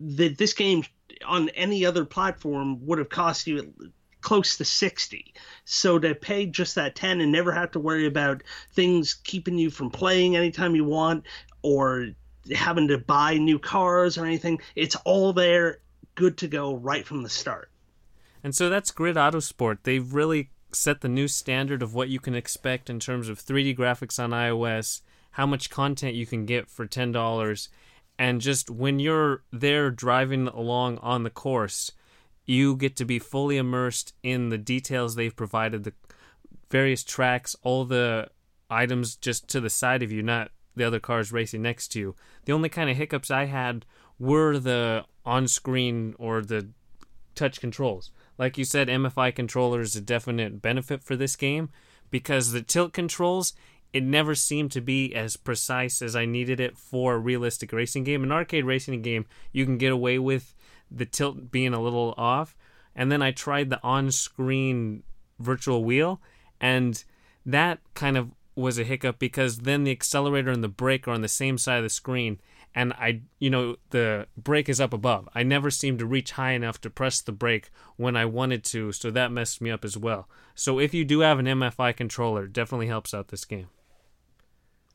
[0.01, 0.85] That this game
[1.25, 3.73] on any other platform would have cost you
[4.21, 8.43] close to 60 so to pay just that 10 and never have to worry about
[8.73, 11.25] things keeping you from playing anytime you want
[11.63, 12.07] or
[12.55, 15.79] having to buy new cars or anything it's all there
[16.15, 17.72] good to go right from the start
[18.43, 19.79] and so that's Grid Autosport.
[19.83, 23.77] They've really set the new standard of what you can expect in terms of 3D
[23.77, 27.69] graphics on iOS, how much content you can get for $10,
[28.19, 31.93] and just when you're there driving along on the course,
[32.45, 35.93] you get to be fully immersed in the details they've provided, the
[36.71, 38.29] various tracks, all the
[38.69, 42.15] items just to the side of you, not the other cars racing next to you.
[42.45, 43.85] The only kind of hiccups I had
[44.19, 46.69] were the on screen or the
[47.35, 48.11] touch controls.
[48.43, 51.71] Like you said, MFI controller is a definite benefit for this game
[52.11, 53.53] because the tilt controls,
[53.93, 58.03] it never seemed to be as precise as I needed it for a realistic racing
[58.03, 58.25] game.
[58.25, 60.57] An arcade racing game, you can get away with
[60.91, 62.57] the tilt being a little off.
[62.97, 65.05] And then I tried the on screen
[65.39, 66.21] virtual wheel,
[66.61, 67.05] and
[67.47, 71.23] that kind of was a hiccup because then the accelerator and the brake are on
[71.23, 72.41] the same side of the screen
[72.75, 75.29] and I, you know, the brake is up above.
[75.35, 78.93] I never seemed to reach high enough to press the brake when I wanted to,
[78.93, 80.29] so that messed me up as well.
[80.55, 83.69] So if you do have an MFI controller, definitely helps out this game.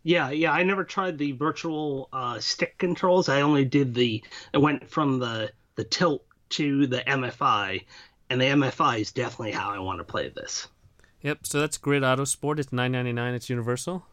[0.04, 3.30] Yeah, yeah, I never tried the virtual uh, stick controls.
[3.30, 4.24] I only did the.
[4.54, 7.84] I went from the the tilt to the MFI,
[8.30, 10.68] and the MFI is definitely how I want to play this.
[11.22, 11.40] Yep.
[11.46, 12.60] So that's Grid Autosport.
[12.60, 13.34] It's nine ninety nine.
[13.34, 14.06] It's Universal.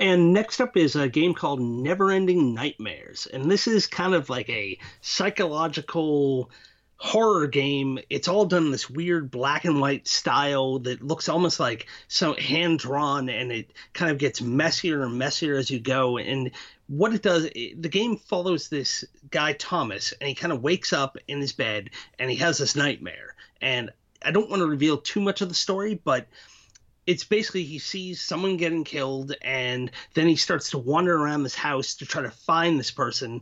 [0.00, 3.26] And next up is a game called Neverending Nightmares.
[3.26, 6.50] And this is kind of like a psychological
[6.96, 7.98] horror game.
[8.08, 12.34] It's all done in this weird black and white style that looks almost like so
[12.34, 16.16] hand drawn and it kind of gets messier and messier as you go.
[16.16, 16.52] And
[16.86, 21.18] what it does, the game follows this guy, Thomas, and he kind of wakes up
[21.28, 23.34] in his bed and he has this nightmare.
[23.60, 23.90] And
[24.24, 26.26] I don't want to reveal too much of the story, but
[27.10, 31.56] it's basically he sees someone getting killed and then he starts to wander around this
[31.56, 33.40] house to try to find this person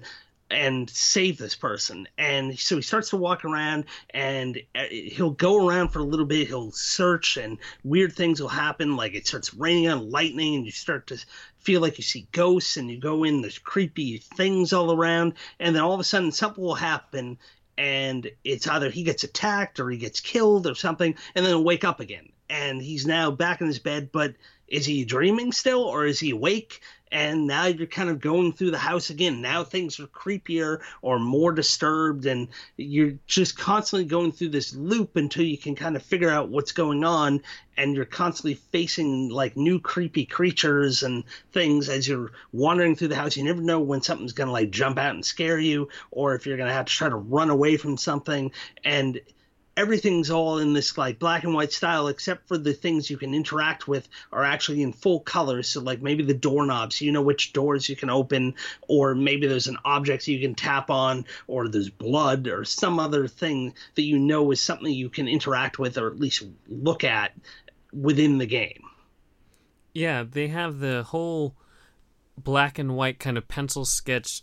[0.51, 2.09] and save this person.
[2.17, 6.25] And so he starts to walk around and uh, he'll go around for a little
[6.25, 6.49] bit.
[6.49, 8.97] He'll search and weird things will happen.
[8.97, 11.23] Like it starts raining on lightning and you start to
[11.59, 15.35] feel like you see ghosts and you go in, there's creepy things all around.
[15.61, 17.37] And then all of a sudden something will happen
[17.77, 21.15] and it's either he gets attacked or he gets killed or something.
[21.35, 24.35] And then he'll wake up again and he's now back in his bed, but
[24.67, 26.81] is he dreaming still or is he awake?
[27.11, 29.41] And now you're kind of going through the house again.
[29.41, 35.17] Now things are creepier or more disturbed, and you're just constantly going through this loop
[35.17, 37.41] until you can kind of figure out what's going on.
[37.79, 43.17] And you're constantly facing like new creepy creatures and things as you're wandering through the
[43.17, 43.39] house.
[43.39, 46.45] You never know when something's going to like jump out and scare you, or if
[46.45, 48.53] you're going to have to try to run away from something.
[48.85, 49.19] And
[49.79, 53.33] everything's all in this like black and white style except for the things you can
[53.33, 55.63] interact with are actually in full color.
[55.63, 58.57] So like maybe the doorknobs you know which doors you can open
[58.89, 63.29] or maybe there's an object you can tap on or there's blood or some other
[63.29, 67.33] thing that you know is something you can interact with or at least look at
[67.93, 68.83] within the game.
[69.95, 71.55] Yeah they have the whole
[72.37, 74.43] black and white kind of pencil sketch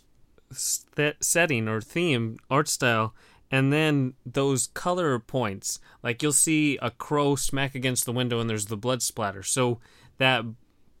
[1.20, 3.14] setting or theme art style
[3.50, 8.50] and then those color points like you'll see a crow smack against the window and
[8.50, 9.42] there's the blood splatter.
[9.42, 9.78] So
[10.18, 10.44] that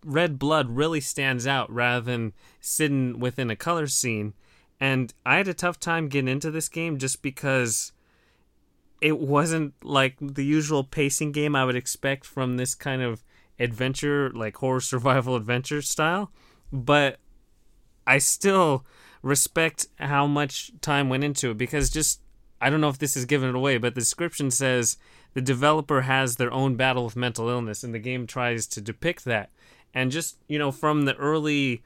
[0.04, 4.34] red blood really stands out rather than sitting within a color scene.
[4.78, 7.92] And i had a tough time getting into this game just because
[9.00, 13.22] it wasn't like the usual pacing game i would expect from this kind of
[13.58, 16.30] adventure like horror survival adventure style.
[16.72, 17.18] But
[18.06, 18.86] i still
[19.22, 22.20] respect how much time went into it because just
[22.60, 24.96] I don't know if this is giving it away, but the description says
[25.34, 29.24] the developer has their own battle with mental illness, and the game tries to depict
[29.24, 29.50] that.
[29.92, 31.82] And just, you know, from the early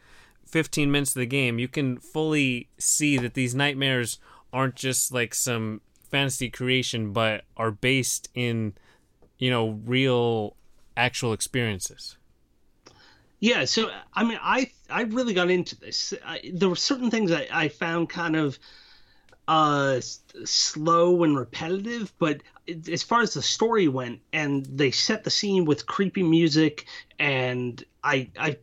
[0.47, 4.18] 15 minutes of the game, you can fully see that these nightmares
[4.53, 8.75] aren't just like some fantasy creation, but are based in,
[9.39, 10.57] you know, real,
[10.97, 12.16] actual experiences.
[13.41, 16.12] Yeah, so I mean, I I really got into this.
[16.25, 18.59] I, there were certain things I, I found kind of
[19.51, 20.01] uh,
[20.44, 22.40] slow and repetitive, but
[22.88, 26.86] as far as the story went, and they set the scene with creepy music,
[27.18, 28.59] and I I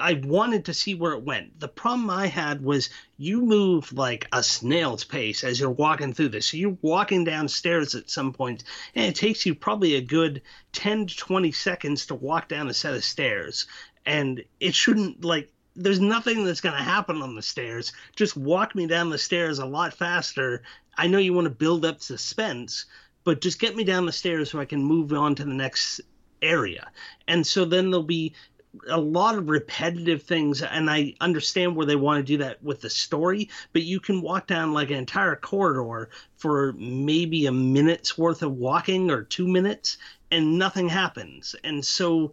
[0.00, 1.60] I wanted to see where it went.
[1.60, 2.88] The problem I had was
[3.18, 6.46] you move like a snail's pace as you're walking through this.
[6.46, 8.64] So you're walking downstairs at some point,
[8.94, 10.40] and it takes you probably a good
[10.72, 13.66] ten to twenty seconds to walk down a set of stairs,
[14.06, 17.92] and it shouldn't like there's nothing that's going to happen on the stairs.
[18.16, 20.62] Just walk me down the stairs a lot faster.
[20.96, 22.86] I know you want to build up suspense,
[23.24, 26.00] but just get me down the stairs so I can move on to the next
[26.42, 26.90] area.
[27.28, 28.34] And so then there'll be
[28.88, 32.80] a lot of repetitive things and I understand where they want to do that with
[32.80, 38.16] the story, but you can walk down like an entire corridor for maybe a minute's
[38.16, 39.98] worth of walking or 2 minutes
[40.30, 41.56] and nothing happens.
[41.64, 42.32] And so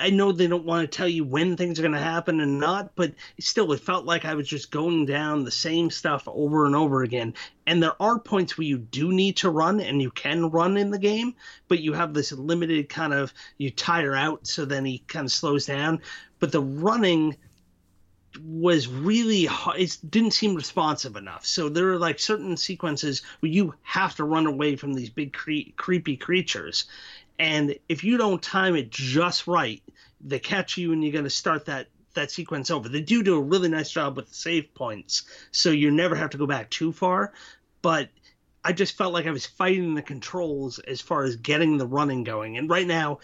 [0.00, 2.58] I know they don't want to tell you when things are going to happen and
[2.58, 6.64] not, but still, it felt like I was just going down the same stuff over
[6.64, 7.34] and over again.
[7.66, 10.90] And there are points where you do need to run and you can run in
[10.90, 11.34] the game,
[11.68, 15.32] but you have this limited kind of you tire out, so then he kind of
[15.32, 16.00] slows down.
[16.38, 17.36] But the running
[18.44, 23.74] was really it didn't seem responsive enough so there are like certain sequences where you
[23.82, 26.84] have to run away from these big cre- creepy creatures
[27.40, 29.82] and if you don't time it just right,
[30.20, 32.88] they catch you and you're going to start that that sequence over.
[32.88, 36.30] They do do a really nice job with the save points, so you never have
[36.30, 37.32] to go back too far.
[37.80, 38.10] But
[38.62, 42.24] I just felt like I was fighting the controls as far as getting the running
[42.24, 42.58] going.
[42.58, 43.20] And right now,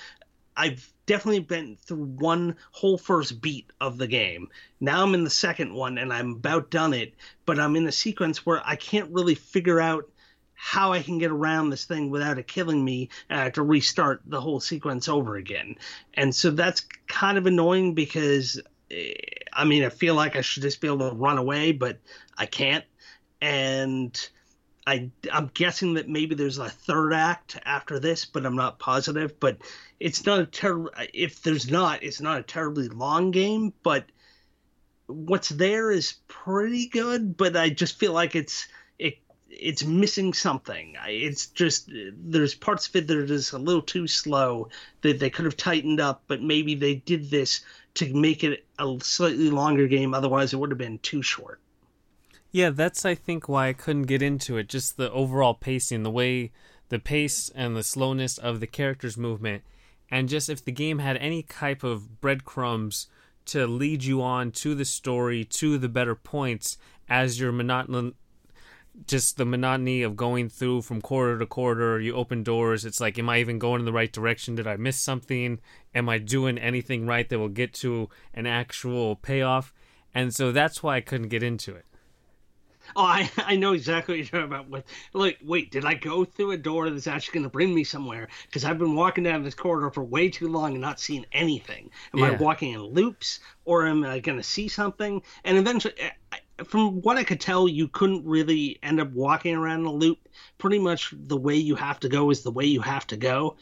[0.57, 4.49] I've definitely been through one whole first beat of the game.
[4.81, 7.13] Now I'm in the second one and I'm about done it,
[7.45, 10.09] but I'm in a sequence where I can't really figure out
[10.57, 14.41] how I can get around this thing without it killing me have to restart the
[14.41, 15.77] whole sequence over again.
[16.15, 19.13] And so that's kind of annoying because eh,
[19.53, 21.99] I mean, I feel like I should just be able to run away, but
[22.37, 22.85] I can't.
[23.41, 24.19] And
[24.87, 29.39] I, I'm guessing that maybe there's a third act after this, but I'm not positive.
[29.39, 29.59] But
[30.01, 30.91] it's not a terrible.
[31.13, 33.75] If there's not, it's not a terribly long game.
[33.83, 34.07] But
[35.07, 37.37] what's there is pretty good.
[37.37, 38.69] But I just feel like it's it
[39.59, 40.97] it's missing something.
[41.07, 44.69] It's just there's parts of it that are just a little too slow
[45.03, 47.63] that they could have tightened up, but maybe they did this
[47.95, 50.15] to make it a slightly longer game.
[50.15, 51.61] Otherwise, it would have been too short.
[52.53, 54.69] Yeah, that's I think why I couldn't get into it.
[54.69, 56.53] Just the overall pacing, the way
[56.89, 59.63] the pace and the slowness of the characters' movement,
[60.11, 63.09] and just if the game had any type of breadcrumbs
[63.47, 66.79] to lead you on to the story, to the better points
[67.09, 68.15] as you're monoton-
[69.07, 72.01] just the monotony of going through from quarter to quarter.
[72.01, 72.85] You open doors.
[72.85, 74.55] It's like, am I even going in the right direction?
[74.55, 75.61] Did I miss something?
[75.95, 79.73] Am I doing anything right that will get to an actual payoff?
[80.15, 81.85] And so that's why I couldn't get into it.
[82.95, 84.71] Oh, I, I know exactly what you're talking about.
[84.71, 87.85] With look, wait, did I go through a door that's actually going to bring me
[87.85, 88.29] somewhere?
[88.47, 91.91] Because I've been walking down this corridor for way too long and not seeing anything.
[92.15, 92.27] Am yeah.
[92.27, 95.23] I walking in loops, or am I going to see something?
[95.45, 99.81] And eventually, eh, from what I could tell, you couldn't really end up walking around
[99.81, 100.19] in a loop.
[100.59, 103.57] Pretty much the way you have to go is the way you have to go.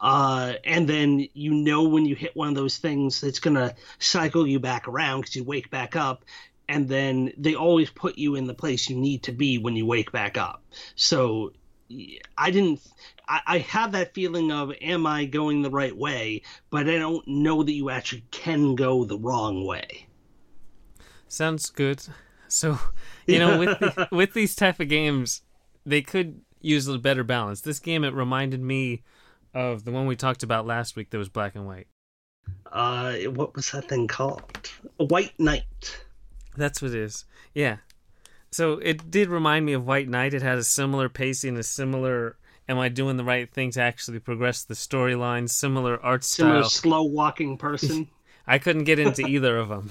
[0.00, 3.74] Uh, and then you know when you hit one of those things it's going to
[3.98, 6.24] cycle you back around because you wake back up.
[6.68, 9.86] And then they always put you in the place you need to be when you
[9.86, 10.62] wake back up.
[10.94, 11.52] So
[12.38, 12.80] I didn't.
[13.28, 17.26] I, I have that feeling of am I going the right way, but I don't
[17.26, 20.06] know that you actually can go the wrong way.
[21.26, 22.06] Sounds good.
[22.52, 22.78] So,
[23.26, 25.42] you know, with the, with these type of games,
[25.84, 27.60] they could use a better balance.
[27.60, 29.02] This game it reminded me
[29.54, 31.86] of the one we talked about last week that was black and white.
[32.70, 34.70] Uh, what was that thing called?
[34.98, 36.04] A White Night.
[36.56, 37.24] That's what it is.
[37.54, 37.78] Yeah.
[38.52, 40.34] So it did remind me of White Night.
[40.34, 42.36] It had a similar pacing, a similar
[42.68, 46.70] am I doing the right thing to actually progress the storyline, similar art similar style.
[46.70, 48.08] Similar slow walking person.
[48.46, 49.90] I couldn't get into either of them.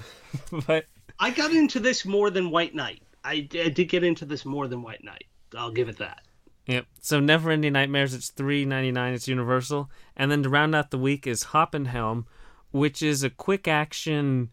[0.66, 0.86] but
[1.20, 3.02] I got into this more than White Night.
[3.24, 5.26] I, I did get into this more than White Night.
[5.56, 6.22] I'll give it that.
[6.68, 6.86] Yep.
[7.02, 9.14] So Never Ending Nightmares, it's three ninety nine.
[9.14, 12.26] It's Universal, and then to round out the week is Hoppenhelm,
[12.72, 14.52] which is a quick action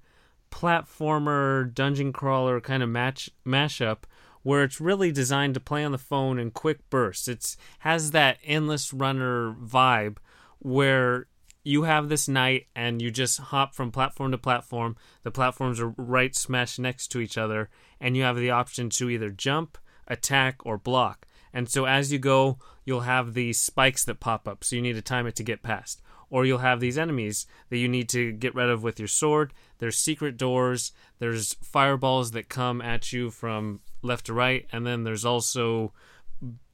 [0.51, 4.05] platformer dungeon crawler kind of match mashup
[4.43, 7.27] where it's really designed to play on the phone in quick bursts.
[7.27, 10.19] It's has that endless runner vibe
[10.61, 11.27] where
[11.67, 14.97] you have this knight and you just hop from platform to platform.
[15.25, 19.11] The platforms are right smashed next to each other, and you have the option to
[19.11, 21.27] either jump, attack, or block.
[21.53, 24.93] And so as you go, you'll have these spikes that pop up, so you need
[24.95, 26.03] to time it to get past.
[26.31, 29.53] Or you'll have these enemies that you need to get rid of with your sword.
[29.79, 35.03] There's secret doors, there's fireballs that come at you from left to right, and then
[35.03, 35.93] there's also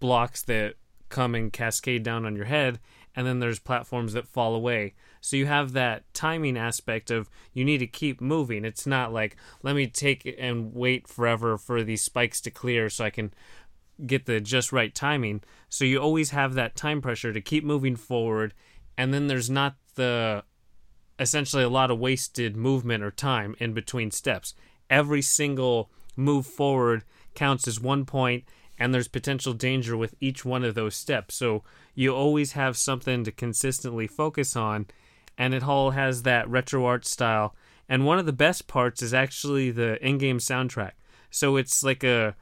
[0.01, 0.75] blocks that
[1.09, 2.81] come and cascade down on your head,
[3.15, 4.95] and then there's platforms that fall away.
[5.21, 8.65] So you have that timing aspect of you need to keep moving.
[8.65, 13.05] It's not like let me take and wait forever for these spikes to clear so
[13.05, 13.33] I can
[14.07, 15.43] get the just right timing.
[15.69, 18.55] So you always have that time pressure to keep moving forward,
[18.97, 20.45] and then there's not the
[21.19, 24.55] essentially a lot of wasted movement or time in between steps.
[24.91, 27.05] Every single move forward
[27.35, 28.45] counts as one point
[28.79, 31.35] and there's potential danger with each one of those steps.
[31.35, 31.63] So
[31.95, 34.87] you always have something to consistently focus on,
[35.39, 37.55] and it all has that retro art style.
[37.89, 40.93] And one of the best parts is actually the in game soundtrack.
[41.31, 42.35] So it's like a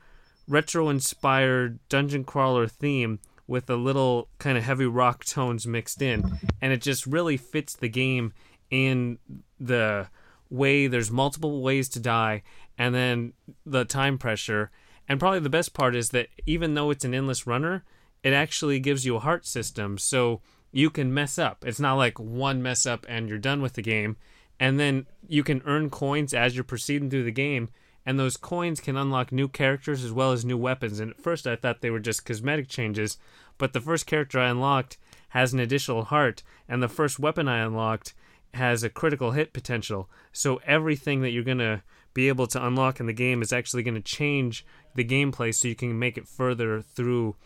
[0.49, 6.39] retro inspired dungeon crawler theme with a little kind of heavy rock tones mixed in,
[6.61, 8.33] and it just really fits the game
[8.71, 9.19] in
[9.59, 10.07] the
[10.49, 12.43] way there's multiple ways to die,
[12.79, 13.33] and then
[13.67, 14.71] the time pressure
[15.11, 17.83] and probably the best part is that even though it's an endless runner,
[18.23, 20.41] it actually gives you a heart system so
[20.71, 21.65] you can mess up.
[21.67, 24.19] It's not like one mess up and you're done with the game.
[24.61, 27.71] And then you can earn coins as you're proceeding through the game.
[28.07, 31.01] And those coins can unlock new characters as well as new weapons.
[31.01, 33.19] And at first I thought they were just cosmetic changes,
[33.59, 34.97] but the first character I unlocked
[35.31, 38.15] has an additional heart, and the first weapon I unlocked
[38.55, 40.09] has a critical hit potential.
[40.33, 41.83] So everything that you're going to
[42.15, 45.69] be able to unlock in the game is actually going to change the gameplay so
[45.69, 47.37] you can make it further through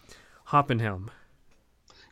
[0.48, 1.08] Hoppenhelm.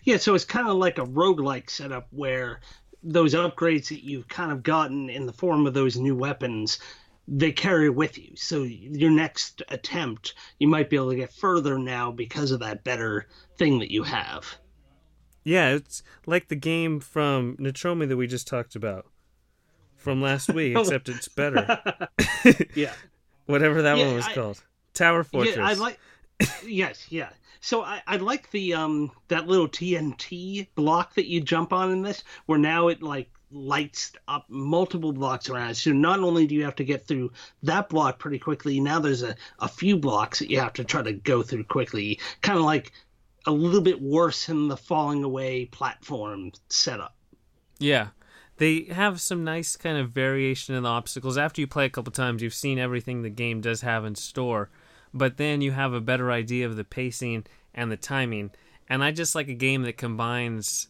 [0.05, 2.61] Yeah, so it's kind of like a roguelike setup where
[3.03, 6.79] those upgrades that you've kind of gotten in the form of those new weapons
[7.29, 8.35] they carry with you.
[8.35, 12.85] So your next attempt, you might be able to get further now because of that
[12.85, 13.27] better
[13.57, 14.57] thing that you have.
[15.45, 19.07] Yeah, it's like the game from Nitrome that we just talked about
[20.03, 21.79] from last week, except it's better.
[22.75, 22.93] yeah.
[23.47, 24.63] Whatever that Yeah, one was I- called.
[24.95, 25.57] Tower Fortress.
[25.57, 25.99] Yeah, I like.
[26.67, 27.31] yes, yeah.
[27.61, 32.03] So I, I like the um that little TNT block that you jump on in
[32.03, 35.75] this, where now it like lights up multiple blocks around.
[35.77, 37.33] So not only do you have to get through
[37.63, 41.03] that block pretty quickly, now there's a, a few blocks that you have to try
[41.03, 42.19] to go through quickly.
[42.43, 42.93] Kind of like
[43.47, 47.15] a little bit worse in the falling away platform setup.
[47.79, 48.09] Yeah.
[48.63, 51.37] They have some nice kind of variation in the obstacles.
[51.37, 54.71] After you play a couple times, you've seen everything the game does have in store,
[55.13, 57.45] but then you have a better idea of the pacing
[57.75, 58.53] and the timing.
[58.89, 60.87] And I just like a game that combines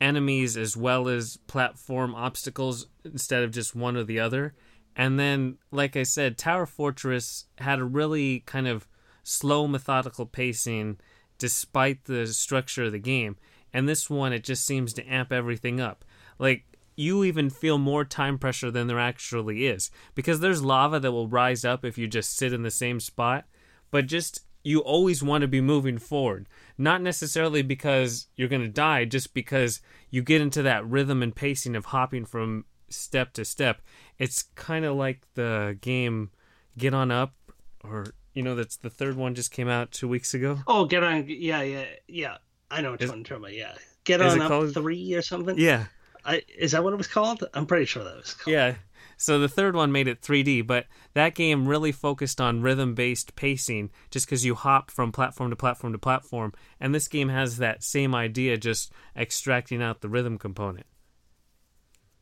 [0.00, 4.54] enemies as well as platform obstacles instead of just one or the other.
[4.94, 8.86] And then, like I said, Tower Fortress had a really kind of
[9.24, 10.98] slow, methodical pacing
[11.38, 13.36] despite the structure of the game.
[13.72, 16.04] And this one, it just seems to amp everything up.
[16.38, 16.64] Like,
[16.96, 19.90] you even feel more time pressure than there actually is.
[20.14, 23.44] Because there's lava that will rise up if you just sit in the same spot.
[23.90, 26.48] But just, you always want to be moving forward.
[26.76, 29.80] Not necessarily because you're going to die, just because
[30.10, 33.80] you get into that rhythm and pacing of hopping from step to step.
[34.18, 36.30] It's kind of like the game
[36.76, 37.34] Get On Up,
[37.82, 40.60] or, you know, that's the third one just came out two weeks ago.
[40.66, 41.24] Oh, get on!
[41.28, 42.36] Yeah, yeah, yeah.
[42.70, 43.54] I know which Is- one you're talking about.
[43.54, 43.74] Yeah,
[44.04, 45.58] get on up called- three or something.
[45.58, 45.86] Yeah.
[46.24, 47.44] I, is that what it was called?
[47.54, 48.52] I'm pretty sure that was called.
[48.52, 48.74] Yeah.
[49.16, 53.90] So the third one made it 3D, but that game really focused on rhythm-based pacing
[54.10, 56.52] just because you hop from platform to platform to platform.
[56.78, 60.86] And this game has that same idea, just extracting out the rhythm component.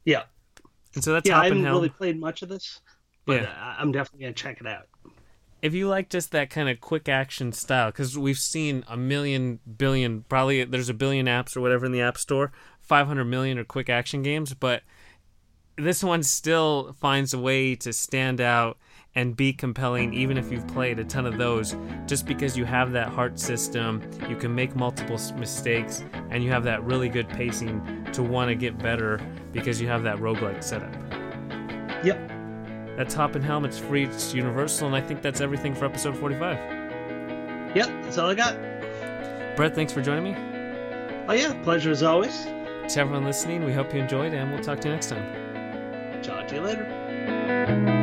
[0.05, 0.23] Yeah.
[0.95, 2.81] And so that's yeah, I haven't really played much of this,
[3.27, 3.75] but Yeah.
[3.79, 4.89] I'm definitely gonna check it out.
[5.63, 9.61] If you like just that kind of quick action style, because we've seen a million
[9.79, 12.53] billion, probably there's a billion apps or whatever in the App Store,
[12.83, 14.83] 500 million are quick action games, but
[15.77, 18.79] this one still finds a way to stand out
[19.15, 21.75] and be compelling, even if you've played a ton of those,
[22.07, 26.65] just because you have that heart system, you can make multiple mistakes, and you have
[26.65, 29.19] that really good pacing to want to get better
[29.53, 30.93] because you have that roguelike setup.
[32.05, 32.36] Yep.
[32.97, 33.67] That's Hoppenhelm.
[33.67, 34.05] It's free.
[34.05, 37.77] It's universal, and I think that's everything for episode 45.
[37.77, 38.57] Yep, that's all I got.
[39.57, 40.35] Brett, thanks for joining me.
[41.29, 42.45] Oh yeah, pleasure as always.
[42.45, 46.23] To everyone listening, we hope you enjoyed, and we'll talk to you next time.
[46.23, 47.96] Talk to you later.